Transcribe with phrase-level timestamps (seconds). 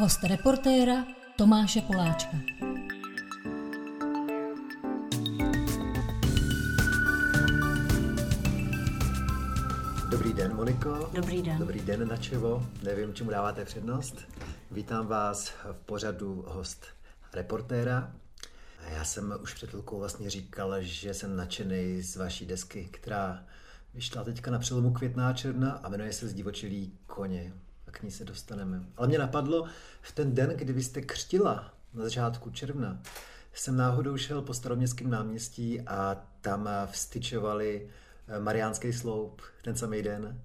[0.00, 1.04] Host reportéra
[1.36, 2.36] Tomáše Poláčka.
[10.10, 11.10] Dobrý den, Moniko.
[11.14, 11.58] Dobrý den.
[11.58, 12.66] Dobrý den, Načevo.
[12.82, 14.16] Nevím, čemu dáváte přednost.
[14.70, 16.86] Vítám vás v pořadu host
[17.32, 18.12] reportéra.
[18.92, 23.44] Já jsem už před chvilkou vlastně říkal, že jsem nadšený z vaší desky, která
[23.94, 27.52] vyšla teďka na přelomu května a června a jmenuje se Zdivočilý koně.
[27.90, 28.82] A k ní se dostaneme.
[28.96, 29.64] Ale mě napadlo,
[30.02, 33.02] v ten den, kdy vy jste křtila na začátku června,
[33.54, 37.88] jsem náhodou šel po staroměstském náměstí a tam vstyčovali
[38.38, 40.40] Mariánský sloup ten samý den.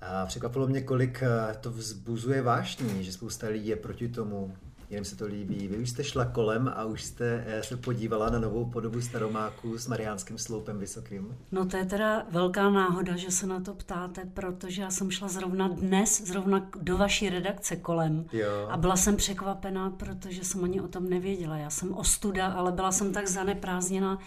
[0.00, 1.22] A překvapilo mě, kolik
[1.60, 4.56] to vzbuzuje vášní, že spousta lidí je proti tomu,
[4.90, 5.68] Jen se to líbí.
[5.68, 9.78] Vy už jste šla kolem a už jste eh, se podívala na novou podobu Staromáku
[9.78, 11.36] s Mariánským sloupem vysokým.
[11.52, 15.28] No to je teda velká náhoda, že se na to ptáte, protože já jsem šla
[15.28, 18.24] zrovna dnes, zrovna do vaší redakce kolem.
[18.32, 18.68] Jo.
[18.70, 21.56] A byla jsem překvapená, protože jsem ani o tom nevěděla.
[21.56, 24.18] Já jsem ostuda, ale byla jsem tak zaneprázdněna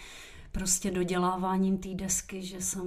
[0.52, 2.86] prostě doděláváním té desky, že jsem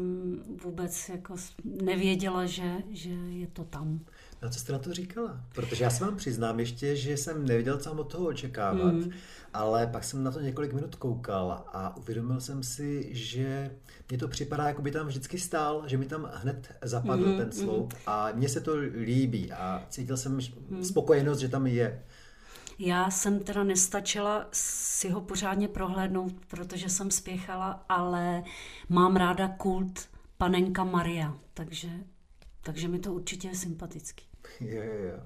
[0.63, 3.99] vůbec jako nevěděla, že, že je to tam.
[4.43, 5.41] Na co jste na to říkala?
[5.55, 9.11] Protože já se vám přiznám ještě, že jsem nevěděl, co mám od toho očekávat, mm.
[9.53, 13.71] ale pak jsem na to několik minut koukal a uvědomil jsem si, že
[14.09, 17.37] mně to připadá, jako by tam vždycky stál, že mi tam hned zapadl mm.
[17.37, 17.99] ten sloup mm.
[18.07, 20.83] a mně se to líbí a cítil jsem mm.
[20.83, 22.03] spokojenost, že tam je.
[22.79, 28.43] Já jsem teda nestačila si ho pořádně prohlédnout, protože jsem spěchala, ale
[28.89, 31.89] mám ráda kult panenka Maria, takže,
[32.61, 34.32] takže mi to určitě je sympatický.
[34.59, 35.19] Jo, jo.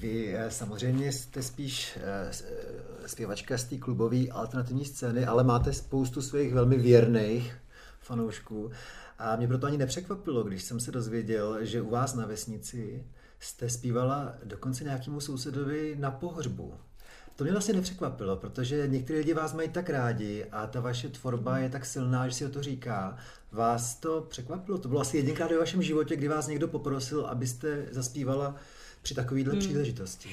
[0.00, 5.72] Vy eh, samozřejmě jste spíš eh, eh, zpěvačka z té klubové alternativní scény, ale máte
[5.72, 7.56] spoustu svých velmi věrných
[8.00, 8.70] fanoušků.
[9.18, 13.04] A mě proto ani nepřekvapilo, když jsem se dozvěděl, že u vás na vesnici
[13.40, 16.74] jste zpívala dokonce nějakému sousedovi na pohřbu.
[17.38, 21.58] To mě vlastně nepřekvapilo, protože někteří lidi vás mají tak rádi a ta vaše tvorba
[21.58, 23.16] je tak silná, že si o to říká.
[23.52, 24.78] Vás to překvapilo?
[24.78, 28.54] To bylo asi jedinkrát ve vašem životě, kdy vás někdo poprosil, abyste zaspívala
[29.02, 29.60] při takovéhle hmm.
[29.60, 30.28] příležitosti.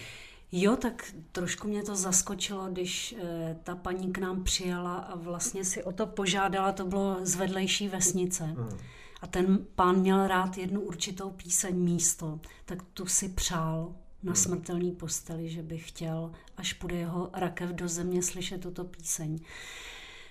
[0.52, 5.66] Jo, tak trošku mě to zaskočilo, když e, ta paní k nám přijala a vlastně
[5.66, 8.44] si o to požádala, to bylo z vedlejší vesnice.
[8.44, 8.78] Hmm.
[9.22, 14.36] A ten pán měl rád jednu určitou píseň místo, tak tu si přál na hmm.
[14.36, 19.40] smrtelný posteli, že by chtěl, až půjde jeho rakev do země, slyšet tuto píseň.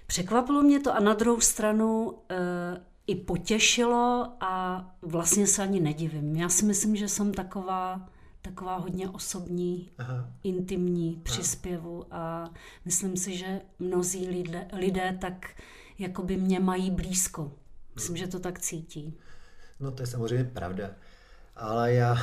[0.07, 2.35] Překvapilo mě to a na druhou stranu e,
[3.07, 6.37] i potěšilo a vlastně se ani nedivím.
[6.37, 8.09] Já si myslím, že jsem taková
[8.43, 10.31] taková hodně osobní, Aha.
[10.43, 12.51] intimní přispěvu a
[12.85, 15.63] myslím si, že mnozí lidé, lidé tak
[15.99, 17.53] jako by mě mají blízko.
[17.95, 19.19] Myslím, že to tak cítí.
[19.81, 20.91] No to je samozřejmě pravda.
[21.57, 22.17] Ale já,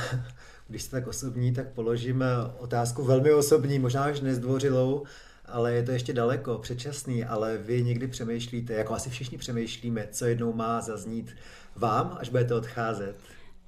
[0.72, 2.24] když jste tak osobní, tak položím
[2.58, 5.02] otázku velmi osobní, možná až nezdvořilou,
[5.44, 10.24] ale je to ještě daleko, předčasný, ale vy někdy přemýšlíte, jako asi všichni přemýšlíme, co
[10.24, 11.30] jednou má zaznít
[11.76, 13.16] vám, až budete odcházet.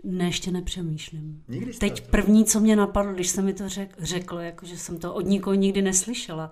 [0.05, 1.43] Ne, ještě nepřemýšlím.
[1.49, 4.99] Nikdy Teď první, co mě napadlo, když se mi to řek, řeklo, jako že jsem
[4.99, 6.51] to od nikoho nikdy neslyšela,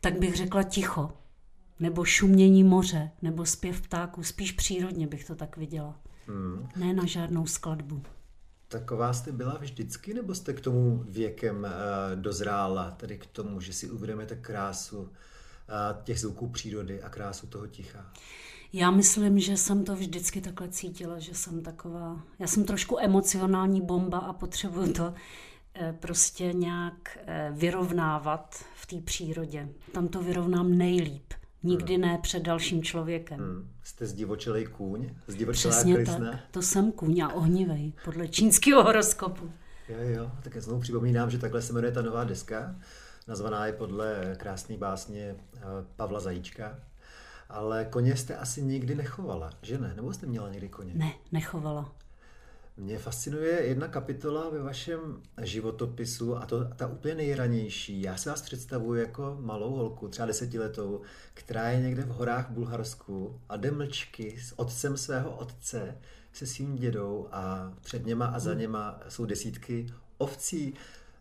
[0.00, 1.10] tak bych řekla ticho.
[1.80, 4.22] Nebo šumění moře, nebo zpěv ptáků.
[4.22, 6.00] Spíš přírodně bych to tak viděla.
[6.26, 6.68] Hmm.
[6.76, 8.02] Ne na žádnou skladbu.
[8.70, 13.72] Taková jste byla vždycky, nebo jste k tomu věkem uh, dozrála, tedy k tomu, že
[13.72, 15.08] si uvědomíte krásu uh,
[16.04, 18.12] těch zvuků přírody a krásu toho ticha?
[18.72, 23.80] Já myslím, že jsem to vždycky takhle cítila, že jsem taková, já jsem trošku emocionální
[23.80, 25.14] bomba a potřebuju to
[25.74, 27.18] eh, prostě nějak
[27.50, 29.68] vyrovnávat v té přírodě.
[29.92, 31.32] Tam to vyrovnám nejlíp.
[31.62, 32.02] Nikdy hmm.
[32.02, 33.38] ne před dalším člověkem.
[33.38, 33.70] Hmm.
[33.82, 35.10] Jste zdivočelej kůň?
[35.26, 36.30] Zdivočelá Přesně krysna?
[36.30, 36.40] tak.
[36.50, 39.50] To jsem kůň a ohnivej, podle čínského horoskopu.
[39.88, 40.30] Jo, jo.
[40.42, 42.74] Tak já znovu připomínám, že takhle se jmenuje ta nová deska.
[43.28, 45.60] Nazvaná je podle krásné básně eh,
[45.96, 46.78] Pavla Zajíčka.
[47.48, 49.92] Ale koně jste asi nikdy nechovala, že ne?
[49.96, 50.92] Nebo jste měla někdy koně?
[50.94, 51.92] Ne, nechovala.
[52.80, 58.02] Mě fascinuje jedna kapitola ve vašem životopisu a to ta úplně nejranější.
[58.02, 61.00] Já se vás představuji jako malou holku, třeba desetiletou,
[61.34, 65.98] která je někde v horách Bulharsku a jde mlčky s otcem svého otce,
[66.32, 69.86] se svým dědou a před něma a za něma jsou desítky
[70.18, 70.74] ovcí.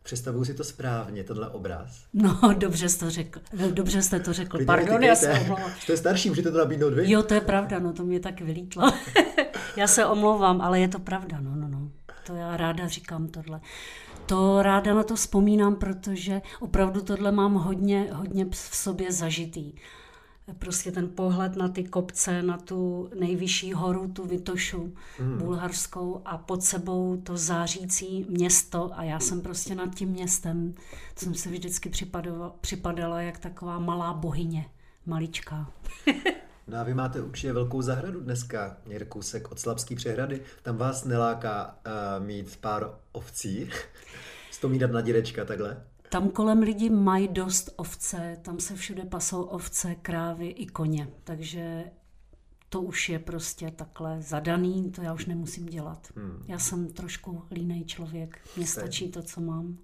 [0.04, 2.06] Představuju si to správně, tenhle obraz.
[2.14, 3.42] No, dobře jste to řekl.
[3.72, 4.66] Dobře jste to řekl.
[4.66, 5.72] Pardon, já se omlouvám.
[5.80, 7.12] Jste starší, můžete to nabídnout vy?
[7.12, 8.92] Jo, to je pravda, no to mě tak vylítlo.
[9.78, 11.92] já se omlouvám, ale je to pravda, no, no, no.
[12.26, 13.62] To já ráda říkám tohle.
[14.26, 19.74] To ráda na to vzpomínám, protože opravdu tohle mám hodně, hodně v sobě zažitý.
[20.54, 25.38] Prostě ten pohled na ty kopce, na tu nejvyšší horu, tu Vitošu hmm.
[25.38, 30.74] bulharskou a pod sebou to zářící město a já jsem prostě nad tím městem,
[31.14, 34.66] to jsem se vždycky připadala, připadala jak taková malá bohyně,
[35.06, 35.72] maličká.
[36.70, 40.42] No a vy máte určitě velkou zahradu dneska, někde kousek od Slabský přehrady.
[40.62, 41.80] Tam vás neláká
[42.20, 43.70] uh, mít pár ovcí,
[44.52, 45.84] stomídat na dědečka takhle?
[46.10, 51.84] Tam kolem lidi mají dost ovce, tam se všude pasou ovce, krávy i koně, takže
[52.70, 56.08] to už je prostě takhle zadaný, to já už nemusím dělat.
[56.16, 56.44] Hmm.
[56.48, 59.78] Já jsem trošku línej člověk, mně stačí to, co mám.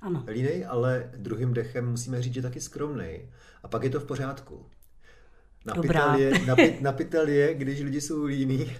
[0.00, 0.24] Ano.
[0.26, 3.28] Línej, ale druhým dechem musíme říct, že taky skromnej.
[3.62, 4.66] A pak je to v pořádku.
[5.76, 8.72] Napitel je, napit, napitel je, když lidi jsou líní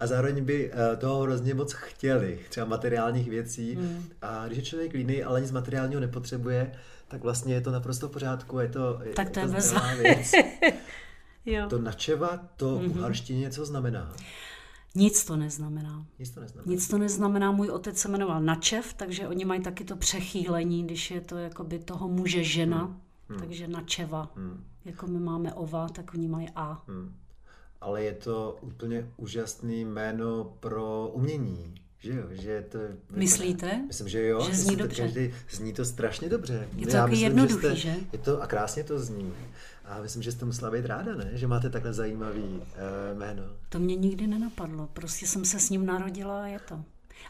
[0.00, 3.74] a zároveň by eh, toho hrozně moc chtěli, třeba materiálních věcí.
[3.74, 4.04] Hmm.
[4.22, 6.72] A když je člověk líný, ale nic materiálního nepotřebuje,
[7.08, 8.58] tak vlastně je to naprosto v pořádku.
[8.58, 10.32] Je to, tak to je, to je věc.
[11.46, 11.66] jo.
[11.68, 12.98] To načeva, to mm-hmm.
[12.98, 14.12] uharštině něco znamená.
[14.94, 16.06] Nic to neznamená.
[16.18, 16.72] Nic to neznamená.
[16.72, 17.52] Nic to neznamená.
[17.52, 21.78] Můj otec se jmenoval Načev, takže oni mají taky to přechýlení, když je to jakoby
[21.78, 23.00] toho muže žena, hmm.
[23.28, 23.38] Hmm.
[23.38, 24.32] takže Načeva.
[24.36, 24.64] Hmm.
[24.84, 26.82] Jako my máme ova, tak oni mají A.
[26.88, 27.14] Hmm.
[27.80, 31.74] Ale je to úplně úžasný jméno pro umění.
[31.98, 33.82] Že jo, že to je, Myslíte?
[33.86, 34.44] Myslím, že jo.
[34.44, 35.02] Že zní dobře.
[35.02, 36.68] Každý, zní to strašně dobře.
[36.76, 37.96] Je to taky jednoduchý, že, jste, že?
[38.12, 39.32] Je to, a krásně to zní.
[39.84, 41.30] A myslím, že jste musela být ráda, ne?
[41.32, 43.42] Že máte takhle zajímavý uh, jméno.
[43.68, 44.88] To mě nikdy nenapadlo.
[44.92, 46.84] Prostě jsem se s ním narodila a je to.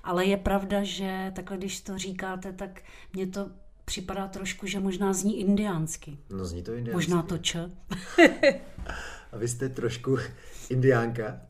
[0.04, 2.82] Ale je pravda, že takhle, když to říkáte, tak
[3.12, 3.50] mě to
[3.84, 6.18] připadá trošku, že možná zní indiánsky.
[6.30, 6.94] No zní to indiánsky.
[6.94, 7.58] Možná to č.
[9.32, 10.18] A vy jste trošku
[10.68, 11.40] indiánka?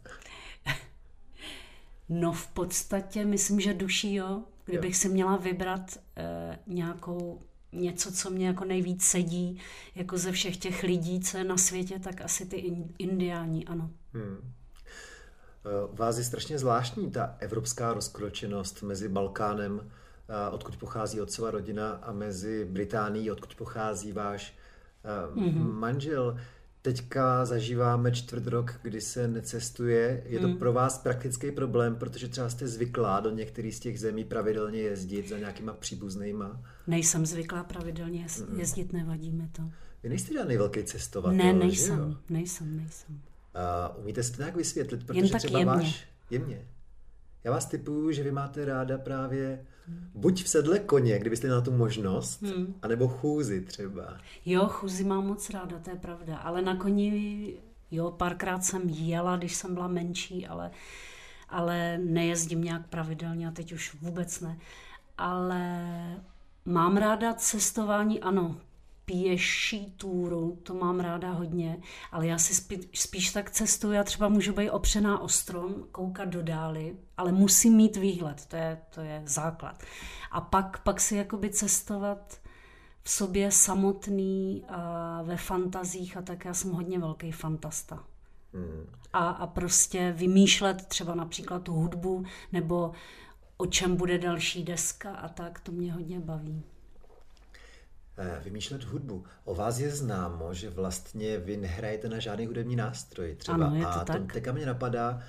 [2.09, 4.43] No v podstatě myslím, že duší jo.
[4.65, 4.99] Kdybych jo.
[4.99, 7.43] si měla vybrat eh, nějakou
[7.73, 9.61] něco, co mě jako nejvíc sedí,
[9.95, 13.91] jako ze všech těch lidí, co je na světě, tak asi ty indiáni, ano.
[14.13, 14.37] Hmm.
[15.67, 19.91] Eh, vás je strašně zvláštní ta evropská rozkročenost mezi Balkánem,
[20.51, 24.55] odkud pochází otcova rodina a mezi Británií, odkud pochází váš
[25.35, 25.73] mm-hmm.
[25.73, 26.37] manžel.
[26.83, 30.23] Teďka zažíváme čtvrt rok, kdy se necestuje.
[30.27, 30.57] Je to mm.
[30.57, 35.29] pro vás praktický problém, protože třeba jste zvyklá do některých z těch zemí pravidelně jezdit
[35.29, 36.63] za nějakýma příbuznýma?
[36.87, 38.27] Nejsem zvyklá pravidelně
[38.57, 38.99] jezdit, mm.
[38.99, 39.63] nevadí mi to.
[40.03, 43.21] Vy nejste žádný velký cestovatel, Ne, nejsem, nejsem, nejsem.
[43.55, 45.75] A umíte si to nějak vysvětlit, protože Jen tak třeba jemně.
[45.75, 46.09] váš...
[46.31, 46.69] Jemně.
[47.45, 49.67] Já vás typuju, že vy máte ráda právě
[50.15, 52.75] buď v sedle koně, kdybyste měla tu možnost, hmm.
[52.83, 54.17] anebo chůzi třeba.
[54.47, 56.37] Jo, chůzi mám moc ráda, to je pravda.
[56.37, 57.55] Ale na koni,
[57.91, 60.71] jo, párkrát jsem jela, když jsem byla menší, ale,
[61.49, 64.59] ale nejezdím nějak pravidelně a teď už vůbec ne.
[65.19, 65.81] Ale
[66.65, 68.57] mám ráda cestování, ano,
[69.05, 71.79] pěší túru, to mám ráda hodně,
[72.13, 76.29] ale já si spí, spíš tak cestuju, já třeba můžu být opřená o strom, koukat
[76.29, 79.83] do dály, ale musím mít výhled, to je, to je základ.
[80.31, 82.41] A pak, pak si jakoby cestovat
[83.03, 88.05] v sobě samotný a ve fantazích a tak já jsem hodně velký fantasta.
[88.55, 88.87] Hmm.
[89.13, 92.93] A, a prostě vymýšlet třeba například tu hudbu nebo
[93.57, 96.63] o čem bude další deska a tak, to mě hodně baví.
[98.19, 99.25] Eh, vymýšlet hudbu.
[99.45, 103.67] O vás je známo, že vlastně vy nehrajete na žádný hudební nástroj třeba.
[103.67, 104.33] Ano, je to a tak.
[104.33, 105.21] teďka mě napadá,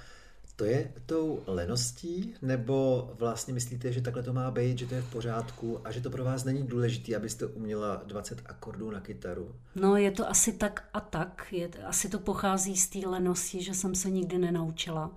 [0.56, 5.02] to je tou leností, nebo vlastně myslíte, že takhle to má být, že to je
[5.02, 9.56] v pořádku a že to pro vás není důležité, abyste uměla 20 akordů na kytaru?
[9.76, 11.48] No je to asi tak a tak.
[11.52, 15.12] Je, asi to pochází z té lenosti, že jsem se nikdy nenaučila.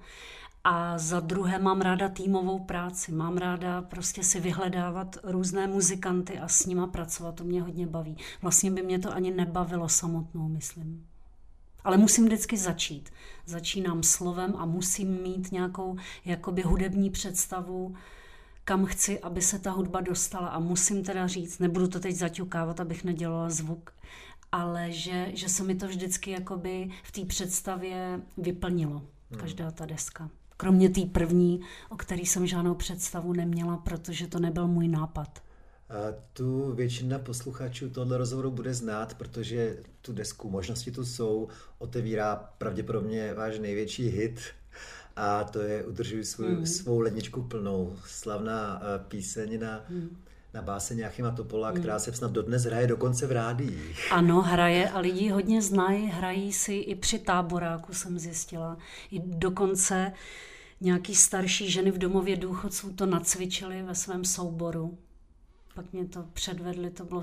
[0.70, 3.12] A za druhé mám ráda týmovou práci.
[3.12, 7.34] Mám ráda prostě si vyhledávat různé muzikanty a s nima pracovat.
[7.34, 8.16] To mě hodně baví.
[8.42, 11.06] Vlastně by mě to ani nebavilo samotnou, myslím.
[11.84, 13.10] Ale musím vždycky začít.
[13.46, 17.94] Začínám slovem a musím mít nějakou jakoby hudební představu,
[18.64, 20.48] kam chci, aby se ta hudba dostala.
[20.48, 23.92] A musím teda říct, nebudu to teď zaťukávat, abych nedělala zvuk,
[24.52, 29.40] ale že, že se mi to vždycky jakoby v té představě vyplnilo, hmm.
[29.40, 30.30] každá ta deska.
[30.60, 35.42] Kromě té první, o který jsem žádnou představu neměla, protože to nebyl můj nápad.
[35.88, 35.94] A
[36.32, 41.48] tu většina posluchačů tohle rozhovoru bude znát, protože tu desku Možnosti tu jsou,
[41.78, 44.40] otevírá pravděpodobně váš největší hit
[45.16, 46.66] a to je Udržuj svou, mm.
[46.66, 47.96] svou ledničku plnou.
[48.06, 50.16] Slavná eh, píseň na mm
[50.54, 51.78] na báseň Jachima Topola, hmm.
[51.78, 54.12] která se snad dodnes hraje dokonce v rádiích.
[54.12, 58.76] Ano, hraje a lidi hodně znají, hrají si i při táboráku, jsem zjistila.
[59.10, 60.12] I dokonce
[60.80, 64.98] nějaký starší ženy v domově důchodců to nacvičili ve svém souboru.
[65.74, 67.22] Pak mě to předvedli, to bylo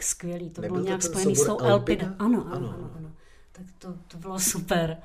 [0.00, 0.50] skvělé.
[0.50, 2.14] To Nebyl bylo nějak spojené s tou Elpida.
[2.18, 3.10] Ano, ano, ano, ano.
[3.52, 4.96] tak to, to bylo super.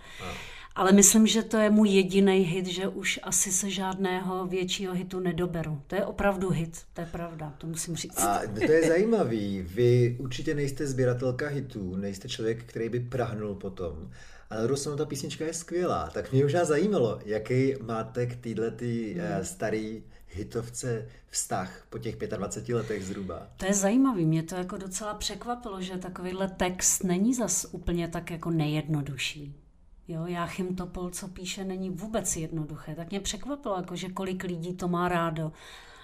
[0.75, 5.19] Ale myslím, že to je můj jediný hit, že už asi se žádného většího hitu
[5.19, 5.81] nedoberu.
[5.87, 8.21] To je opravdu hit, to je pravda, to musím říct.
[8.21, 9.61] A to je zajímavý.
[9.61, 14.09] Vy určitě nejste sběratelka hitů, nejste člověk, který by prahnul potom.
[14.49, 16.09] Ale na druhou stranu ta písnička je skvělá.
[16.13, 19.45] Tak mě už zajímalo, jaký máte k této tý, hmm.
[19.45, 23.47] starý hitovce vztah po těch 25 letech zhruba.
[23.57, 28.31] To je zajímavý, mě to jako docela překvapilo, že takovýhle text není zas úplně tak
[28.31, 29.62] jako nejjednodušší.
[30.07, 32.95] Jo, Jáchym Topol, co píše, není vůbec jednoduché.
[32.95, 35.51] Tak mě překvapilo, jako, že kolik lidí to má rádo.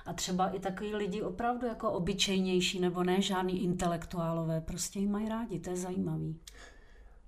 [0.06, 5.30] A třeba i takový lidi opravdu jako obyčejnější, nebo ne žádný intelektuálové, prostě ji mají
[5.30, 6.40] rádi, to je zajímavý.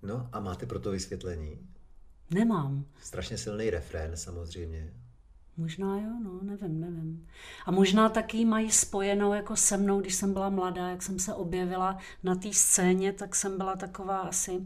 [0.03, 1.59] No a máte pro to vysvětlení?
[2.33, 2.85] Nemám.
[3.01, 4.93] Strašně silný refrén samozřejmě.
[5.57, 7.27] Možná jo, no, nevím, nevím.
[7.65, 11.33] A možná taky mají spojenou jako se mnou, když jsem byla mladá, jak jsem se
[11.33, 14.61] objevila na té scéně, tak jsem byla taková asi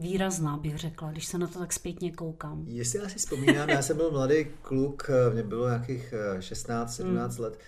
[0.00, 2.64] výrazná, bych řekla, když se na to tak zpětně koukám.
[2.68, 7.40] Jestli já si vzpomínám, já jsem byl mladý kluk, mě bylo nějakých 16-17 mm.
[7.40, 7.58] let,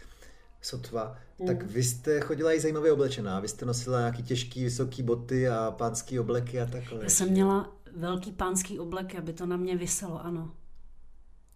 [0.60, 1.46] sotva, mm.
[1.46, 5.70] tak vy jste chodila i zajímavě oblečená, vy jste nosila nějaký těžký, vysoký boty a
[5.70, 7.00] pánský obleky a takhle.
[7.02, 10.54] Já jsem měla velký pánský oblek, aby to na mě vyselo, ano.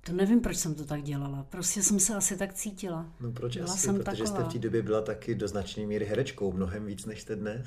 [0.06, 1.46] To nevím, proč jsem to tak dělala.
[1.50, 3.12] Prostě jsem se asi tak cítila.
[3.20, 3.78] No proč byla asi?
[3.78, 4.26] Jsem Protože taková.
[4.26, 7.66] jste v té době byla taky do značné míry herečkou, mnohem víc, než jste dnes.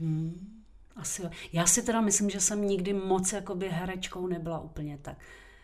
[0.00, 0.55] Hmm.
[0.96, 1.30] Asi jo.
[1.52, 5.18] Já si teda myslím, že jsem nikdy moc jakoby herečkou nebyla úplně tak.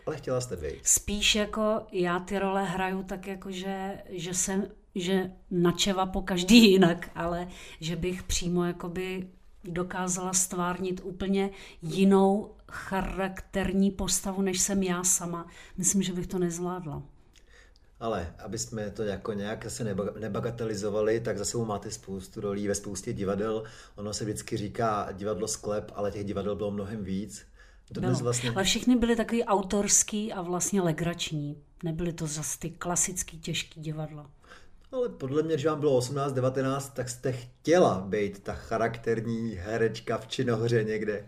[0.06, 0.78] Ale chtěla jste být.
[0.82, 6.70] Spíš jako já ty role hraju tak jako, že, že jsem že načeva po každý
[6.72, 7.48] jinak, ale
[7.80, 9.28] že bych přímo jakoby
[9.64, 11.50] dokázala stvárnit úplně
[11.82, 15.46] jinou charakterní postavu, než jsem já sama.
[15.76, 17.02] Myslím, že bych to nezvládla.
[18.02, 22.74] Ale aby jsme to jako nějak se nebagatelizovali, tak za sebou máte spoustu rolí ve
[22.74, 23.64] spoustě divadel.
[23.96, 27.46] Ono se vždycky říká divadlo sklep, ale těch divadel bylo mnohem víc.
[27.90, 28.50] Dnes vlastně...
[28.50, 31.62] Ale všichni byli takový autorský a vlastně legrační.
[31.84, 34.30] Nebyly to zase ty klasický těžký divadla.
[34.92, 40.26] Ale podle mě, když vám bylo 18-19, tak jste chtěla být ta charakterní herečka v
[40.26, 41.26] Činohře někde.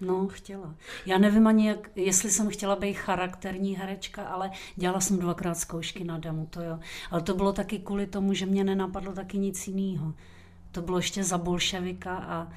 [0.00, 0.74] No, chtěla.
[1.06, 6.04] Já nevím ani, jak, jestli jsem chtěla být charakterní herečka, ale dělala jsem dvakrát zkoušky
[6.04, 6.78] na damu, to jo.
[7.10, 10.14] Ale to bylo taky kvůli tomu, že mě nenapadlo taky nic jiného.
[10.72, 12.52] To bylo ještě za bolševika a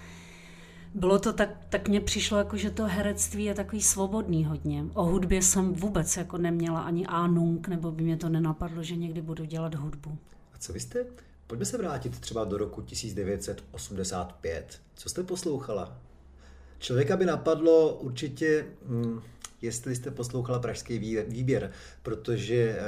[0.93, 4.85] bylo to tak, tak mně přišlo, jako, že to herectví je takový svobodný hodně.
[4.93, 9.21] O hudbě jsem vůbec jako neměla ani ánung, nebo by mě to nenapadlo, že někdy
[9.21, 10.17] budu dělat hudbu.
[10.53, 11.05] A co vy jste?
[11.47, 14.81] Pojďme se vrátit třeba do roku 1985.
[14.95, 15.97] Co jste poslouchala?
[16.79, 19.21] Člověka by napadlo určitě, hm,
[19.61, 21.71] jestli jste poslouchala Pražský výběr,
[22.03, 22.81] protože eh,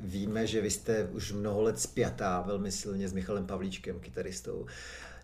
[0.00, 4.66] víme, že vy jste už mnoho let spjatá velmi silně s Michalem Pavlíčkem, kytaristou.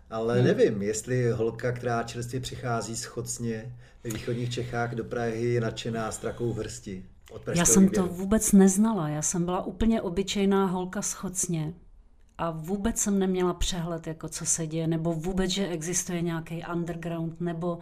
[0.09, 0.45] Ale hmm.
[0.45, 6.53] nevím, jestli holka, která čerstvě přichází schodně ve východních Čechách do Prahy, je nadšená strakou
[6.53, 7.05] vrsti.
[7.55, 8.07] Já jsem výběru.
[8.07, 9.09] to vůbec neznala.
[9.09, 11.73] Já jsem byla úplně obyčejná holka schodně
[12.39, 17.41] a vůbec jsem neměla přehled, jako co se děje, nebo vůbec, že existuje nějaký underground,
[17.41, 17.79] nebo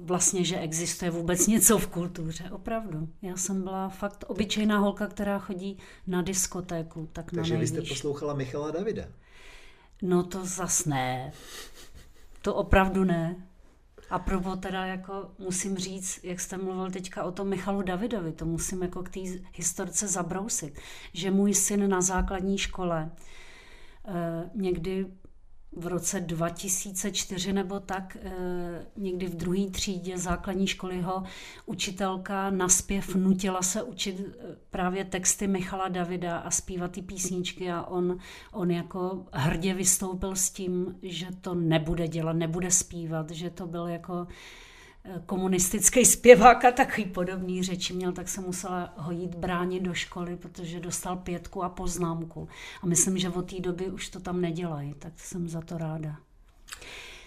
[0.00, 2.50] vlastně, že existuje vůbec něco v kultuře.
[2.50, 3.08] Opravdu.
[3.22, 7.08] Já jsem byla fakt obyčejná holka, která chodí na diskotéku.
[7.12, 9.04] Tak Takže na vy jste poslouchala Michala Davida?
[10.02, 11.32] No to zas ne.
[12.42, 13.36] To opravdu ne.
[14.10, 18.44] A probo teda jako musím říct, jak jste mluvil teďka o tom Michalu Davidovi, to
[18.44, 19.20] musím jako k té
[19.52, 20.78] historce zabrousit,
[21.12, 23.10] že můj syn na základní škole
[24.54, 25.06] někdy
[25.76, 31.22] v roce 2004 nebo tak, eh, někdy v druhé třídě základní školy ho
[31.66, 37.82] učitelka naspěv nutila se učit eh, právě texty Michala Davida a zpívat ty písničky a
[37.82, 38.18] on,
[38.52, 43.86] on jako hrdě vystoupil s tím, že to nebude dělat, nebude zpívat, že to byl
[43.86, 44.26] jako
[45.26, 50.36] komunistický zpěvák a takový podobný řeči měl, tak se musela ho jít bránit do školy,
[50.36, 52.48] protože dostal pětku a poznámku.
[52.82, 56.16] A myslím, že od té doby už to tam nedělají, tak jsem za to ráda.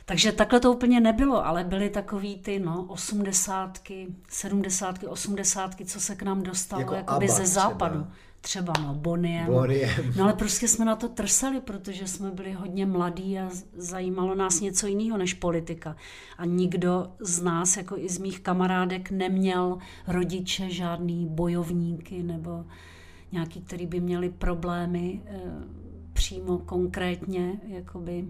[0.06, 6.16] Takže takhle to úplně nebylo, ale byly takový ty no, osmdesátky, sedmdesátky, osmdesátky, co se
[6.16, 8.00] k nám dostalo jako jakoby ze západu.
[8.00, 9.46] Třeba třeba no, Boniem.
[9.46, 9.90] Boniem.
[10.18, 14.62] No ale prostě jsme na to trsali, protože jsme byli hodně mladí a zajímalo nás
[14.62, 15.96] něco jiného než politika.
[16.38, 22.66] A nikdo z nás, jako i z mých kamarádek, neměl rodiče žádný bojovníky nebo
[23.32, 25.40] nějaký, který by měli problémy e,
[26.14, 28.26] přímo konkrétně jakoby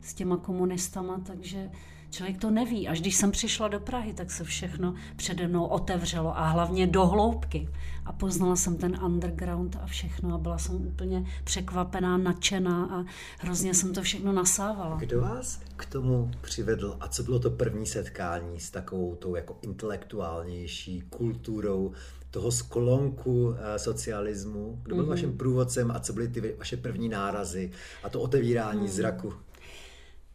[0.00, 1.70] s těma komunistama, takže
[2.10, 2.88] Člověk to neví.
[2.88, 7.06] Až když jsem přišla do Prahy, tak se všechno přede mnou otevřelo a hlavně do
[7.06, 7.68] hloubky.
[8.04, 13.04] A poznala jsem ten underground a všechno a byla jsem úplně překvapená, nadšená a
[13.38, 14.96] hrozně jsem to všechno nasávala.
[14.96, 19.58] Kdo vás k tomu přivedl a co bylo to první setkání s takovou tou jako
[19.62, 21.92] intelektuálnější kulturou
[22.30, 24.78] toho sklonku eh, socialismu?
[24.82, 25.08] Kdo byl mm-hmm.
[25.08, 27.70] vaším průvodcem a co byly ty vaše první nárazy
[28.02, 28.88] a to otevírání mm.
[28.88, 29.32] zraku?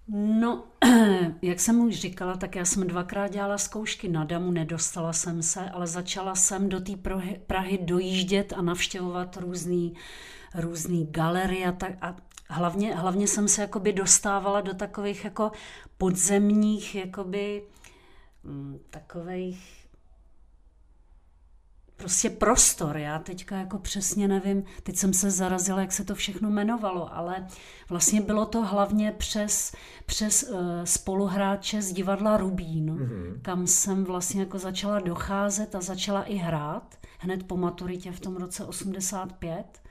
[0.07, 0.63] No,
[1.41, 5.69] jak jsem už říkala, tak já jsem dvakrát dělala zkoušky na Damu, nedostala jsem se,
[5.69, 6.91] ale začala jsem do té
[7.47, 9.93] Prahy dojíždět a navštěvovat různý,
[10.55, 12.15] různý galerie a, tak, a
[12.49, 15.51] hlavně, hlavně jsem se jakoby dostávala do takových jako
[15.97, 17.63] podzemních jakoby
[18.43, 19.84] mm, takových
[21.97, 22.97] prostě prostor.
[22.97, 27.47] Já teďka jako přesně nevím, teď jsem se zarazila, jak se to všechno jmenovalo, ale
[27.89, 29.75] vlastně bylo to hlavně přes,
[30.05, 33.41] přes uh, spoluhráče z divadla Rubín, mm-hmm.
[33.41, 38.35] kam jsem vlastně jako začala docházet a začala i hrát hned po maturitě v tom
[38.35, 39.81] roce 85.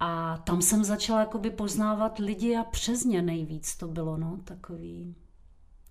[0.00, 5.14] A tam jsem začala jakoby poznávat lidi a přes ně nejvíc to bylo, no, takový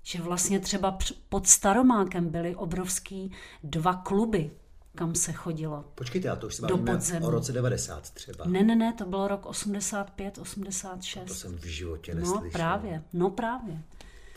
[0.07, 0.97] že vlastně třeba
[1.29, 3.31] pod Staromákem byly obrovský
[3.63, 4.51] dva kluby
[4.97, 5.85] kam se chodilo.
[5.95, 8.45] Počkejte, a to už se bavíme o roce 90 třeba.
[8.45, 11.27] Ne, ne, ne, to bylo rok 85, 86.
[11.27, 12.43] To jsem v životě no, neslyšel.
[12.43, 13.81] No právě, no právě.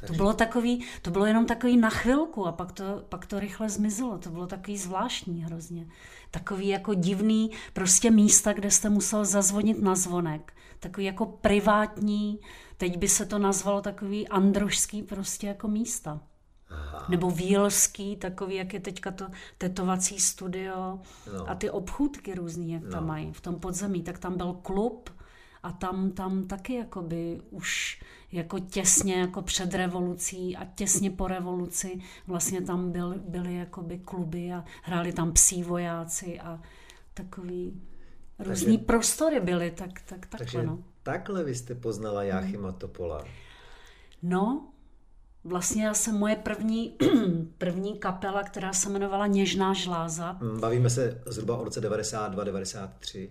[0.01, 0.13] Takže...
[0.13, 3.71] To bylo takový, to bylo jenom takový na chvilku a pak to, pak to rychle
[3.71, 4.19] zmizelo.
[4.19, 5.87] To bylo takový zvláštní hrozně.
[6.31, 10.53] Takový jako divný prostě místa, kde jste musel zazvonit na zvonek.
[10.81, 12.41] Takový jako privátní,
[12.77, 16.21] teď by se to nazvalo takový androžský prostě jako místa.
[16.71, 17.07] Aha.
[17.09, 19.27] Nebo Vílský, takový, jak je teďka to
[19.59, 21.01] tetovací studio
[21.37, 21.51] no.
[21.51, 22.91] a ty obchůdky různý, jak no.
[22.91, 25.11] tam mají v tom podzemí, tak tam byl klub
[25.63, 28.01] a tam, tam taky jakoby už
[28.33, 34.53] jako těsně jako před revolucí a těsně po revoluci vlastně tam byl, byly jakoby kluby
[34.53, 36.61] a hráli tam psí vojáci a
[37.15, 37.83] takový
[38.39, 40.79] různý takže, prostory byly, tak, tak takhle takže no.
[41.03, 43.25] takhle vy jste poznala Jáchyma Topola?
[44.23, 44.70] No,
[45.45, 46.97] Vlastně já jsem moje první,
[47.59, 50.37] první kapela, která se jmenovala Něžná žláza.
[50.41, 53.31] Mm, bavíme se zhruba o roce 92, 93.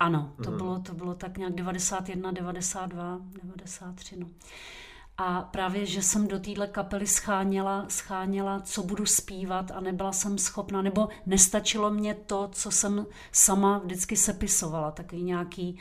[0.00, 0.56] Ano, to, mm.
[0.56, 4.16] bylo, to bylo tak nějak 91, 92, 93.
[4.16, 4.26] No.
[5.16, 10.38] A právě, že jsem do téhle kapely scháněla, scháněla, co budu zpívat a nebyla jsem
[10.38, 15.78] schopna, nebo nestačilo mě to, co jsem sama vždycky sepisovala, takový nějaký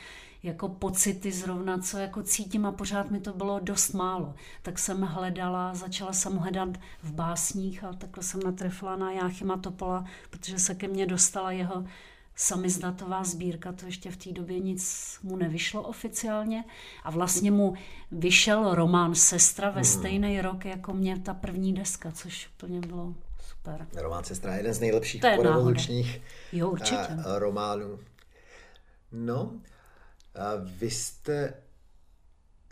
[0.47, 4.33] jako pocity zrovna, co jako cítím a pořád mi to bylo dost málo.
[4.61, 6.69] Tak jsem hledala, začala jsem hledat
[7.03, 11.83] v básních a takhle jsem natrefila na Jáchyma Topola, protože se ke mně dostala jeho
[12.35, 16.63] samizdatová sbírka, to ještě v té době nic mu nevyšlo oficiálně
[17.03, 17.73] a vlastně mu
[18.11, 19.83] vyšel román Sestra ve hmm.
[19.83, 23.15] stejný rok jako mě ta první deska, což úplně bylo
[23.49, 23.87] super.
[23.95, 25.21] Román Sestra je jeden z nejlepších
[26.51, 27.07] jo, určitě.
[27.37, 27.99] románů.
[29.11, 29.51] No,
[30.79, 31.53] vy jste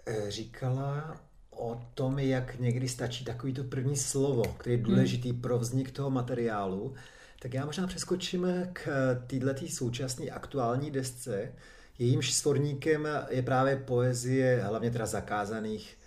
[0.05, 1.17] eh, říkala
[1.49, 4.85] o tom, jak někdy stačí takový to první slovo, který je hmm.
[4.85, 5.41] důležitý hmm.
[5.41, 6.93] pro vznik toho materiálu.
[7.39, 8.87] Tak já možná přeskočím k
[9.27, 11.53] této současné aktuální desce.
[11.99, 15.97] Jejímž svorníkem je právě poezie, hlavně teda zakázaných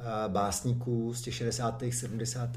[0.00, 1.82] eh, básníků z těch 60.
[1.90, 2.50] 70.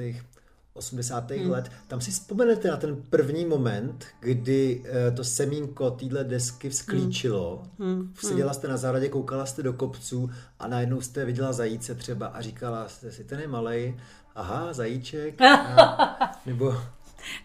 [0.77, 1.31] 80.
[1.31, 1.51] Hmm.
[1.51, 1.71] let.
[1.87, 7.63] Tam si vzpomenete na ten první moment, kdy uh, to semínko téhle desky vzklíčilo.
[7.79, 7.95] Hmm.
[7.95, 8.13] Hmm.
[8.19, 12.41] Seděla jste na zahradě, koukala jste do kopců a najednou jste viděla zajíce třeba a
[12.41, 13.97] říkala jste si, ten je malej,
[14.35, 15.41] aha, zajíček.
[15.77, 16.77] a, nebo...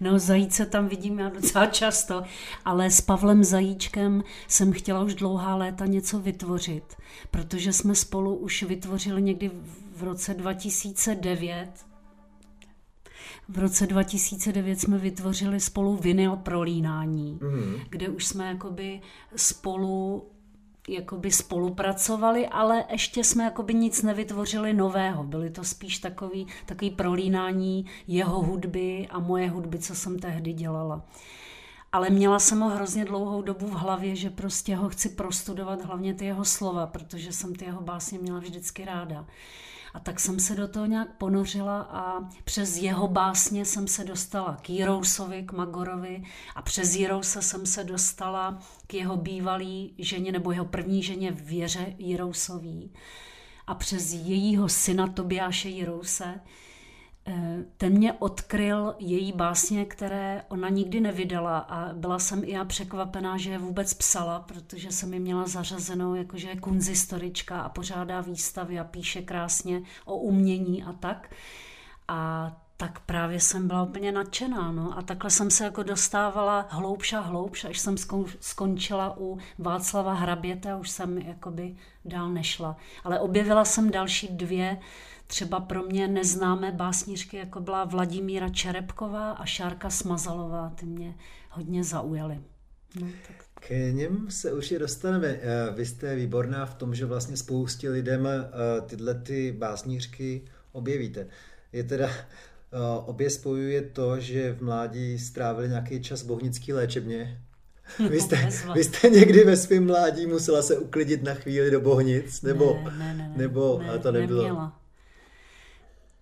[0.00, 2.22] No, zajíce tam vidím já docela často,
[2.64, 6.96] ale s Pavlem Zajíčkem jsem chtěla už dlouhá léta něco vytvořit,
[7.30, 9.50] protože jsme spolu už vytvořili někdy
[9.96, 11.68] v roce 2009
[13.48, 17.74] v roce 2009 jsme vytvořili spolu vinyl prolínání, mm.
[17.88, 19.00] kde už jsme jakoby
[19.36, 20.24] spolu
[20.88, 25.24] jakoby spolupracovali, ale ještě jsme jakoby nic nevytvořili nového.
[25.24, 31.06] Byly to spíš takový, takový prolínání jeho hudby a moje hudby, co jsem tehdy dělala.
[31.92, 36.14] Ale měla jsem ho hrozně dlouhou dobu v hlavě, že prostě ho chci prostudovat, hlavně
[36.14, 39.26] ty jeho slova, protože jsem ty jeho básně měla vždycky ráda.
[39.94, 44.56] A tak jsem se do toho nějak ponořila a přes jeho básně jsem se dostala
[44.62, 46.22] k Jirousovi, k Magorovi
[46.54, 51.94] a přes Jirouse jsem se dostala k jeho bývalý ženě nebo jeho první ženě Věře
[51.98, 52.92] Jirousový.
[53.66, 56.40] A přes jejího syna Tobiáše Jirouse
[57.76, 63.36] ten mě odkryl její básně, které ona nikdy nevydala a byla jsem i já překvapená,
[63.36, 68.80] že je vůbec psala, protože jsem ji měla zařazenou, jakože je kunzistorička a pořádá výstavy
[68.80, 71.34] a píše krásně o umění a tak.
[72.08, 74.72] A tak právě jsem byla úplně nadšená.
[74.72, 74.98] No.
[74.98, 77.96] A takhle jsem se jako dostávala hloubš a hloubš, až jsem
[78.40, 82.76] skončila u Václava Hraběte a už jsem jakoby dál nešla.
[83.04, 84.78] Ale objevila jsem další dvě
[85.26, 91.14] třeba pro mě neznámé básnířky, jako byla Vladimíra Čerepková a Šárka Smazalová, ty mě
[91.50, 92.40] hodně zaujaly.
[93.00, 93.36] No, tak.
[93.54, 95.28] K něm se určitě dostaneme.
[95.28, 95.40] Eh,
[95.74, 101.26] vy jste výborná v tom, že vlastně spoustě lidem eh, tyhle ty básnířky objevíte.
[101.72, 102.18] Je teda eh,
[103.06, 107.40] obě spojuje to, že v mládí strávili nějaký čas v bohnický léčebně.
[108.10, 112.42] Vy jste, vy jste někdy ve svém mládí musela se uklidit na chvíli do Bohnic?
[112.42, 114.42] Nebo, ne, ne, ne, nebo ne, to nebylo?
[114.42, 114.78] Neměla.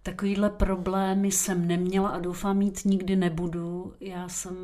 [0.02, 3.94] Takovýhle problémy jsem neměla a doufám mít nikdy nebudu.
[4.00, 4.54] Já jsem,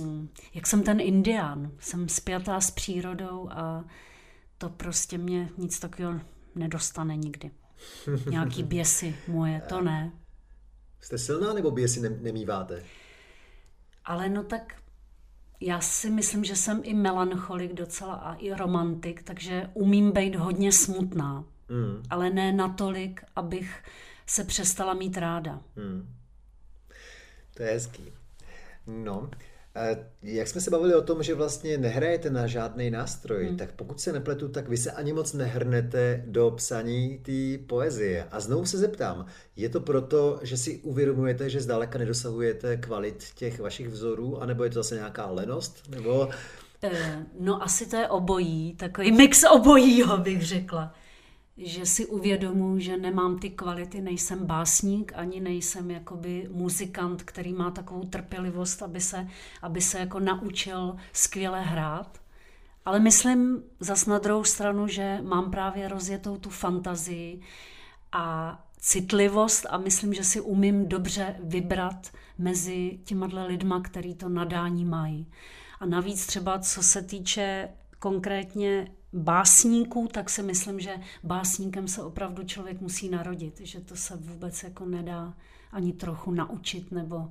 [0.00, 3.84] mm, jak jsem ten indián, jsem spjatá s přírodou a
[4.58, 6.20] to prostě mě nic takového
[6.54, 7.50] nedostane nikdy.
[8.30, 10.12] Nějaký běsy moje, to ne.
[11.00, 12.82] Jste silná nebo běsy nemýváte?
[14.04, 14.81] Ale no tak
[15.66, 20.72] já si myslím, že jsem i melancholik docela a i romantik, takže umím být hodně
[20.72, 21.44] smutná.
[21.68, 22.02] Mm.
[22.10, 23.84] Ale ne natolik, abych
[24.26, 25.60] se přestala mít ráda.
[25.76, 26.14] Hmm.
[27.54, 28.12] To je hezký.
[28.86, 29.30] No,
[30.22, 33.56] jak jsme se bavili o tom, že vlastně nehrajete na žádný nástroj, hmm.
[33.56, 38.28] tak pokud se nepletu, tak vy se ani moc nehrnete do psaní té poezie.
[38.30, 43.60] A znovu se zeptám, je to proto, že si uvědomujete, že zdaleka nedosahujete kvalit těch
[43.60, 45.82] vašich vzorů, anebo je to zase nějaká lenost?
[45.88, 46.28] Nebo...
[46.82, 50.94] Eh, no asi to je obojí, takový mix obojího bych řekla
[51.56, 57.70] že si uvědomuji, že nemám ty kvality, nejsem básník, ani nejsem jakoby muzikant, který má
[57.70, 59.28] takovou trpělivost, aby se,
[59.62, 62.22] aby se jako naučil skvěle hrát.
[62.84, 67.40] Ale myslím zas na druhou stranu, že mám právě rozjetou tu fantazii
[68.12, 74.84] a citlivost a myslím, že si umím dobře vybrat mezi těma lidma, který to nadání
[74.84, 75.26] mají.
[75.80, 82.44] A navíc třeba, co se týče konkrétně básníků, tak si myslím, že básníkem se opravdu
[82.44, 85.34] člověk musí narodit, že to se vůbec jako nedá
[85.72, 87.30] ani trochu naučit nebo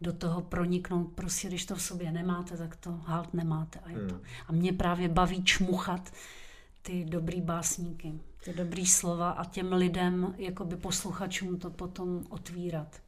[0.00, 1.12] do toho proniknout.
[1.14, 3.78] Prostě když to v sobě nemáte, tak to halt nemáte.
[3.78, 4.14] A, je to.
[4.14, 4.24] Hmm.
[4.46, 6.12] a mě právě baví čmuchat
[6.82, 13.00] ty dobrý básníky, ty dobrý slova a těm lidem, jakoby posluchačům to potom otvírat.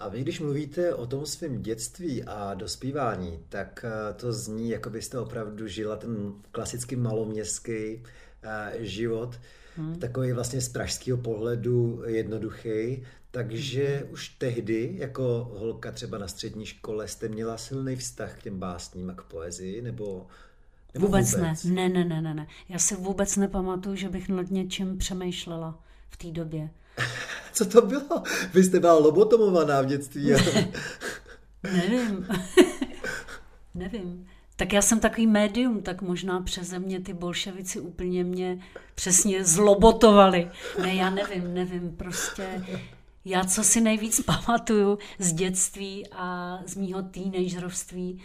[0.00, 4.90] A vy, když mluvíte o tom svém dětství a dospívání, tak eh, to zní, jako
[4.90, 8.02] byste opravdu žila ten klasický maloměstský
[8.42, 9.40] eh, život,
[9.76, 9.98] hmm.
[9.98, 13.04] takový vlastně z pražského pohledu jednoduchý.
[13.30, 14.12] Takže hmm.
[14.12, 19.10] už tehdy, jako holka třeba na střední škole, jste měla silný vztah k těm básním
[19.10, 20.26] a k poezii, nebo,
[20.94, 21.88] nebo vůbec, vůbec ne.
[21.88, 22.46] Ne, ne, ne, ne.
[22.68, 26.70] Já si vůbec nepamatuju, že bych nad něčím přemýšlela v té době.
[27.52, 28.22] Co to bylo?
[28.54, 30.32] Vy jste byla lobotomovaná v dětství.
[31.62, 32.28] Nevím.
[33.74, 34.26] Nevím.
[34.56, 38.58] Tak já jsem takový médium, tak možná přeze mě ty bolševici úplně mě
[38.94, 40.50] přesně zlobotovali.
[40.82, 42.64] Ne, já nevím, nevím, prostě
[43.24, 48.22] já, co si nejvíc pamatuju z dětství a z mýho teenagerovství,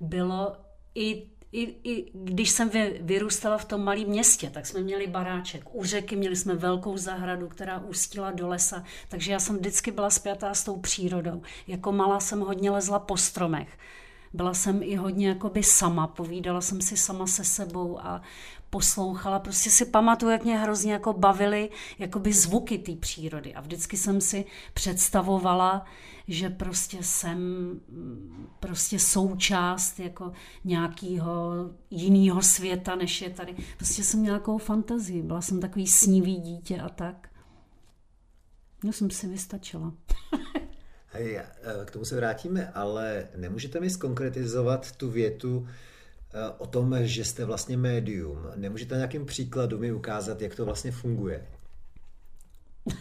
[0.00, 0.56] bylo
[0.94, 5.74] i i, i když jsem vy, vyrůstala v tom malém městě, tak jsme měli baráček
[5.74, 10.10] u řeky, měli jsme velkou zahradu, která ústila do lesa, takže já jsem vždycky byla
[10.10, 11.42] spjatá s tou přírodou.
[11.66, 13.68] Jako malá jsem hodně lezla po stromech.
[14.32, 18.22] Byla jsem i hodně jakoby sama, povídala jsem si sama se sebou a
[18.74, 19.38] poslouchala.
[19.38, 23.54] Prostě si pamatuju, jak mě hrozně jako bavily jakoby zvuky té přírody.
[23.54, 25.86] A vždycky jsem si představovala,
[26.28, 27.40] že prostě jsem
[28.60, 30.32] prostě součást jako
[30.64, 31.52] nějakého
[31.90, 33.54] jiného světa, než je tady.
[33.76, 35.22] Prostě jsem měla nějakou fantazii.
[35.22, 37.28] Byla jsem takový snivý dítě a tak.
[38.84, 39.92] No jsem si vystačila.
[41.06, 41.40] Hej,
[41.84, 45.68] k tomu se vrátíme, ale nemůžete mi skonkretizovat tu větu,
[46.58, 48.38] o tom, že jste vlastně médium.
[48.56, 51.46] Nemůžete nějakým příkladům mi ukázat, jak to vlastně funguje?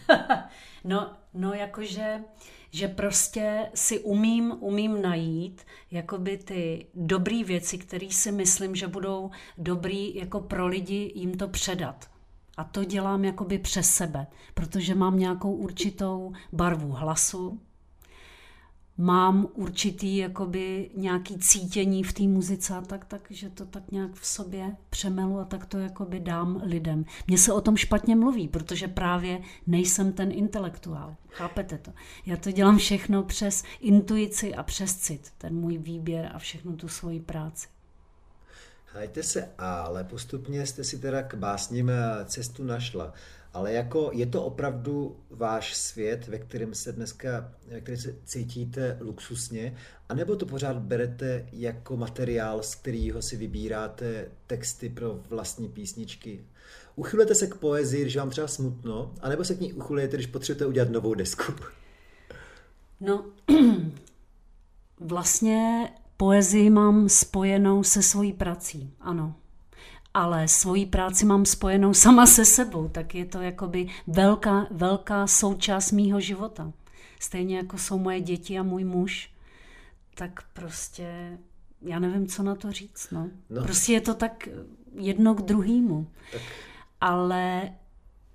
[0.84, 2.20] no, no jakože
[2.74, 9.32] že prostě si umím, umím najít jakoby ty dobré věci, které si myslím, že budou
[9.58, 12.10] dobrý jako pro lidi jim to předat.
[12.58, 17.62] A to dělám jakoby přes sebe, protože mám nějakou určitou barvu hlasu,
[18.98, 24.14] mám určitý jakoby nějaký cítění v té muzice a tak, tak, že to tak nějak
[24.14, 27.06] v sobě přemelu a tak to jakoby dám lidem.
[27.28, 31.16] Mně se o tom špatně mluví, protože právě nejsem ten intelektuál.
[31.30, 31.92] Chápete to?
[32.26, 36.88] Já to dělám všechno přes intuici a přes cit, ten můj výběr a všechno tu
[36.88, 37.68] svoji práci.
[38.94, 41.92] Hajte se, ale postupně jste si teda k básním
[42.26, 43.14] cestu našla
[43.54, 48.98] ale jako je to opravdu váš svět, ve kterém se dneska, ve kterém se cítíte
[49.02, 49.76] luxusně,
[50.10, 56.46] anebo to pořád berete jako materiál, z kterého si vybíráte texty pro vlastní písničky?
[56.96, 60.66] Uchylujete se k poezii, když vám třeba smutno, anebo se k ní uchylujete, když potřebujete
[60.66, 61.54] udělat novou desku?
[63.00, 63.26] No,
[65.00, 69.36] vlastně poezii mám spojenou se svojí prací, ano
[70.14, 75.92] ale svoji práci mám spojenou sama se sebou, tak je to jakoby velká, velká součást
[75.92, 76.72] mýho života.
[77.20, 79.30] Stejně jako jsou moje děti a můj muž,
[80.16, 81.38] tak prostě
[81.82, 83.12] já nevím, co na to říct.
[83.12, 83.30] No.
[83.50, 83.64] No.
[83.64, 84.48] Prostě je to tak
[84.96, 86.08] jedno k druhému.
[86.32, 86.42] Tak.
[87.02, 87.72] Ale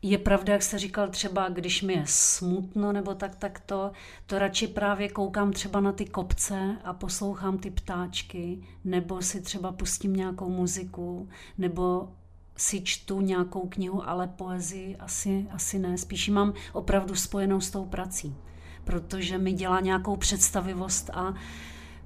[0.02, 3.92] je pravda, jak jste říkal, třeba když mi je smutno nebo tak, tak to,
[4.26, 9.72] to radši právě koukám třeba na ty kopce a poslouchám ty ptáčky, nebo si třeba
[9.72, 12.08] pustím nějakou muziku, nebo
[12.56, 15.98] si čtu nějakou knihu, ale poezii asi, asi ne.
[15.98, 18.36] Spíš mám opravdu spojenou s tou prací,
[18.84, 21.34] protože mi dělá nějakou představivost a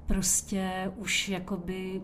[0.05, 2.01] prostě už jakoby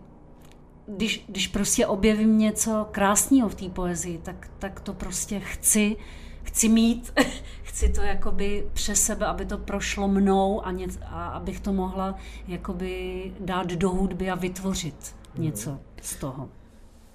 [0.86, 5.96] když, když prostě objevím něco krásného v té poezii, tak, tak to prostě chci,
[6.42, 7.12] chci mít,
[7.62, 12.14] chci to jakoby přes sebe, aby to prošlo mnou a, ně, a abych to mohla
[12.48, 16.48] jakoby dát do hudby a vytvořit něco z toho.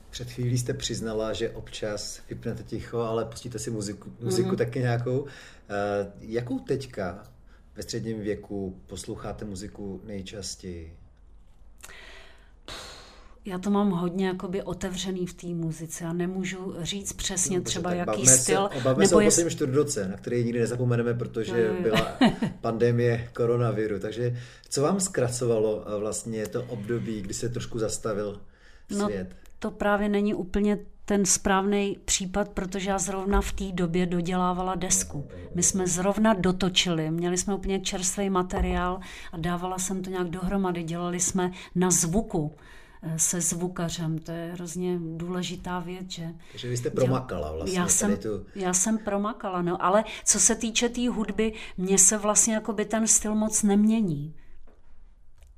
[0.10, 4.56] Před chvílí jste přiznala, že občas vypnete ticho, ale pustíte si muziku, muziku mm-hmm.
[4.58, 5.19] taky nějakou.
[5.19, 5.28] Uh,
[6.19, 7.23] jakou teďka
[7.75, 10.97] ve středním věku posloucháte muziku nejčastěji?
[13.45, 16.03] Já to mám hodně jakoby otevřený v té muzice.
[16.03, 18.69] Já nemůžu říct přesně no, třeba jaký styl.
[18.73, 19.49] Se, nebo se o jest...
[19.49, 22.17] čtvrtdoce, na který nikdy nezapomeneme, protože no, byla
[22.62, 23.99] pandemie koronaviru.
[23.99, 24.38] Takže
[24.69, 28.41] co vám zkracovalo vlastně to období, kdy se trošku zastavil
[28.89, 29.27] no, svět?
[29.29, 34.75] No, to právě není úplně ten správný případ, protože já zrovna v té době dodělávala
[34.75, 35.27] desku.
[35.55, 38.99] My jsme zrovna dotočili, měli jsme úplně čerstvý materiál
[39.31, 40.84] a dávala jsem to nějak dohromady.
[40.84, 42.55] Dělali jsme na zvuku
[43.17, 44.19] se zvukařem.
[44.19, 46.34] To je hrozně důležitá věc, že...
[46.51, 47.79] Takže vy jste promakala vlastně.
[47.79, 48.45] Já jsem, tu...
[48.55, 52.73] já jsem promakala, no, ale co se týče té tý hudby, mně se vlastně jako
[52.73, 54.36] by ten styl moc nemění.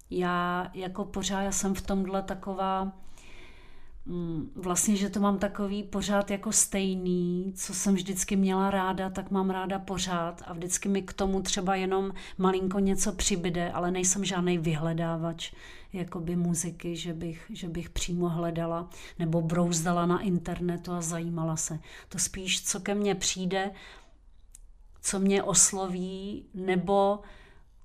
[0.10, 2.92] Já jako pořád, já jsem v tomhle taková,
[4.56, 9.50] vlastně, že to mám takový pořád jako stejný, co jsem vždycky měla ráda, tak mám
[9.50, 14.58] ráda pořád a vždycky mi k tomu třeba jenom malinko něco přibyde, ale nejsem žádný
[14.58, 15.52] vyhledávač
[15.94, 18.90] jakoby muziky, že bych, že bych přímo hledala
[19.20, 21.80] nebo brouzdala na internetu a zajímala se.
[22.10, 23.72] To spíš, co ke mně přijde,
[25.02, 27.20] co mě osloví, nebo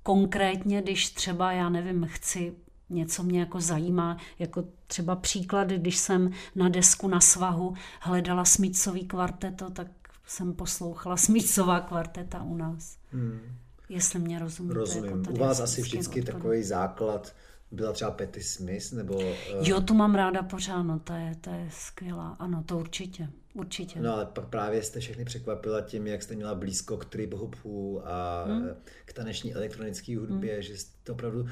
[0.02, 2.54] konkrétně, když třeba, já nevím, chci
[2.92, 9.04] něco mě jako zajímá, jako třeba příklad, když jsem na desku na svahu hledala smícový
[9.04, 9.86] kvarteto, tak
[10.26, 12.96] jsem poslouchala smícová kvarteta u nás.
[13.12, 13.40] Hmm.
[13.88, 14.74] Jestli mě rozumíte.
[14.74, 15.18] Rozumím.
[15.18, 16.26] Jako u vás asi vždycky odpověd.
[16.26, 17.34] takový základ
[17.70, 19.14] byla třeba Petty Smith, nebo...
[19.14, 19.22] Uh...
[19.60, 22.36] Jo, tu mám ráda pořád, no, to je, to je skvělá.
[22.38, 24.00] Ano, to určitě, určitě.
[24.00, 28.02] No ale pak právě jste všechny překvapila tím, jak jste měla blízko k trip hopu
[28.04, 28.68] a hmm.
[29.04, 30.62] k taneční elektronické hudbě, hmm.
[30.62, 30.74] že
[31.04, 31.46] to opravdu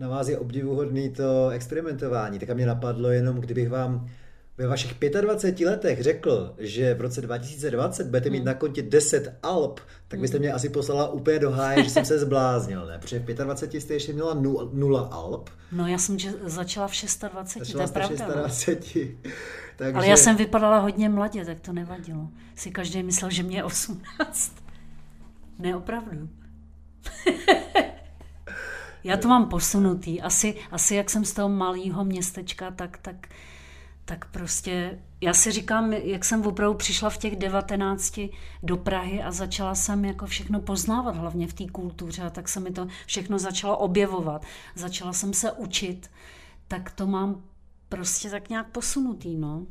[0.00, 2.38] na vás je obdivuhodný to experimentování.
[2.38, 4.06] Tak a mě napadlo jenom, kdybych vám
[4.58, 8.46] ve vašich 25 letech řekl, že v roce 2020 budete mít hmm.
[8.46, 10.42] na kontě 10 alb, tak byste hmm.
[10.42, 12.98] mě asi poslala úplně do háje, že jsem se zbláznil, ne?
[12.98, 15.50] Protože v 25 jste ještě měla nula, nula alb.
[15.72, 16.92] No já jsem začala v
[17.32, 18.26] 26, začala to je pravda.
[18.26, 18.96] v 26.
[19.24, 19.30] No.
[19.76, 19.94] Takže...
[19.94, 22.28] Ale já jsem vypadala hodně mladě, tak to nevadilo.
[22.56, 24.52] Si každý myslel, že mě je 18.
[25.58, 26.28] Ne, opravdu.
[29.04, 30.20] já to mám posunutý.
[30.20, 33.28] Asi, asi jak jsem z toho malého městečka, tak, tak
[34.10, 38.20] tak prostě já si říkám, jak jsem opravdu přišla v těch 19
[38.62, 42.60] do Prahy a začala jsem jako všechno poznávat, hlavně v té kultuře, a tak se
[42.60, 44.46] mi to všechno začalo objevovat.
[44.74, 46.10] Začala jsem se učit,
[46.68, 47.44] tak to mám
[47.88, 49.66] prostě tak nějak posunutý, no.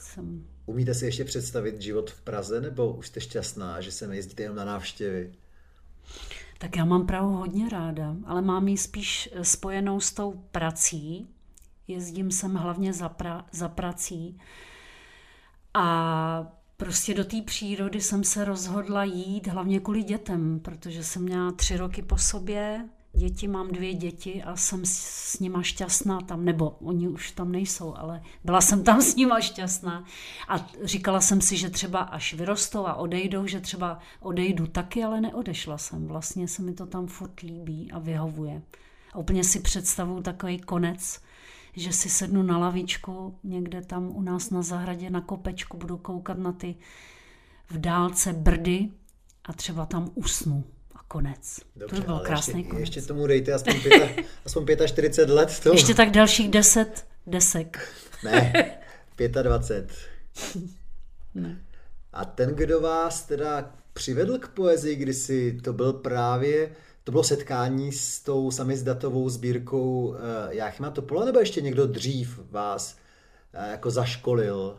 [0.00, 0.46] Jsem...
[0.66, 4.56] Umíte si ještě představit život v Praze, nebo už jste šťastná, že se nejezdíte jenom
[4.56, 5.32] na návštěvy?
[6.58, 11.28] Tak já mám Prahu hodně ráda, ale mám ji spíš spojenou s tou prací,
[11.88, 14.40] jezdím sem hlavně za, pra, za prací.
[15.74, 21.52] A prostě do té přírody jsem se rozhodla jít hlavně kvůli dětem, protože jsem měla
[21.52, 26.70] tři roky po sobě, děti, mám dvě děti a jsem s nima šťastná tam, nebo
[26.70, 30.04] oni už tam nejsou, ale byla jsem tam s nima šťastná.
[30.48, 35.20] A říkala jsem si, že třeba až vyrostou a odejdou, že třeba odejdu taky, ale
[35.20, 36.06] neodešla jsem.
[36.06, 38.62] Vlastně se mi to tam furt líbí a vyhovuje.
[39.12, 41.20] A úplně si představuju takový konec,
[41.76, 46.38] že si sednu na lavičku někde tam u nás na zahradě na kopečku, budu koukat
[46.38, 46.74] na ty
[47.70, 48.90] v dálce brdy
[49.44, 50.64] a třeba tam usnu
[51.08, 51.60] konec.
[51.76, 52.80] Dobře, to by byl krásný ještě, konec.
[52.80, 54.06] Ještě tomu dejte aspoň, pěta,
[54.46, 55.60] aspoň 45 let.
[55.62, 55.72] To...
[55.72, 57.88] Ještě tak dalších 10 desek.
[58.24, 58.78] Ne,
[59.42, 59.90] 25.
[61.34, 61.60] ne.
[62.12, 66.70] A ten, kdo vás teda přivedl k poezii kdysi, to byl právě
[67.08, 70.16] to bylo setkání s tou samizdatovou sbírkou uh,
[70.48, 72.96] Jáchyma Topola, nebo ještě někdo dřív vás
[73.54, 74.78] uh, jako zaškolil?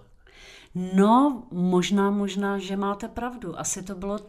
[0.95, 3.59] No, možná, možná, že máte pravdu.
[3.59, 4.19] Asi to bylo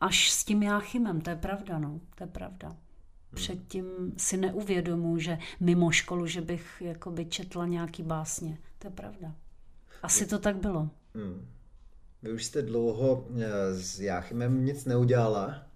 [0.00, 2.68] až s tím Jáchymem, to je pravda, no, to je pravda.
[2.68, 2.78] Hmm.
[3.34, 8.58] Předtím si neuvědomuji, že mimo školu, že bych jakoby četla nějaký básně.
[8.78, 9.34] To je pravda.
[10.02, 10.90] Asi to tak bylo.
[11.14, 11.48] Hmm.
[12.22, 15.66] Vy už jste dlouho eh, s Jáchymem nic neudělala.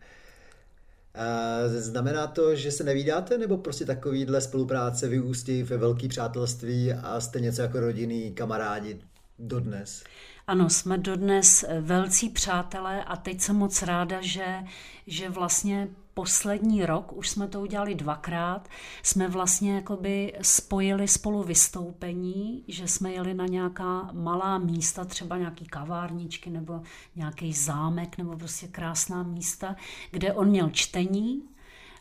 [1.67, 7.41] Znamená to, že se nevídáte, nebo prostě takovýhle spolupráce vyústí ve velký přátelství a jste
[7.41, 9.01] něco jako rodinný kamarádi
[9.39, 10.05] dodnes?
[10.49, 14.65] Ano, jsme dodnes velcí přátelé a teď jsem moc ráda, že,
[15.07, 18.69] že vlastně poslední rok, už jsme to udělali dvakrát,
[19.03, 25.67] jsme vlastně jakoby spojili spolu vystoupení, že jsme jeli na nějaká malá místa, třeba nějaký
[25.67, 26.83] kavárničky nebo
[27.17, 29.77] nějaký zámek nebo prostě krásná místa,
[30.11, 31.43] kde on měl čtení,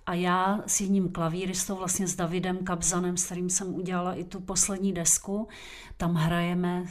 [0.05, 4.39] a já s jedním klavíristou, vlastně s Davidem Kabzanem, s kterým jsem udělala i tu
[4.39, 5.47] poslední desku,
[5.97, 6.85] tam hrajeme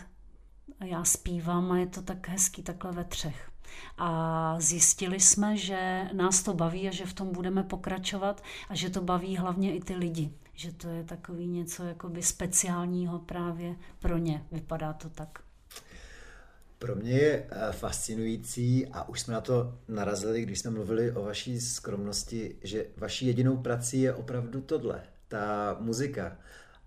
[0.85, 3.51] já zpívám a je to tak hezký takhle ve třech.
[3.99, 8.91] A zjistili jsme, že nás to baví a že v tom budeme pokračovat a že
[8.91, 10.31] to baví hlavně i ty lidi.
[10.55, 14.45] Že to je takový něco jakoby speciálního právě pro ně.
[14.53, 15.39] Vypadá to tak.
[16.79, 21.23] Pro mě je eh, fascinující, a už jsme na to narazili, když jsme mluvili o
[21.23, 26.37] vaší skromnosti, že vaší jedinou prací je opravdu tohle, ta muzika.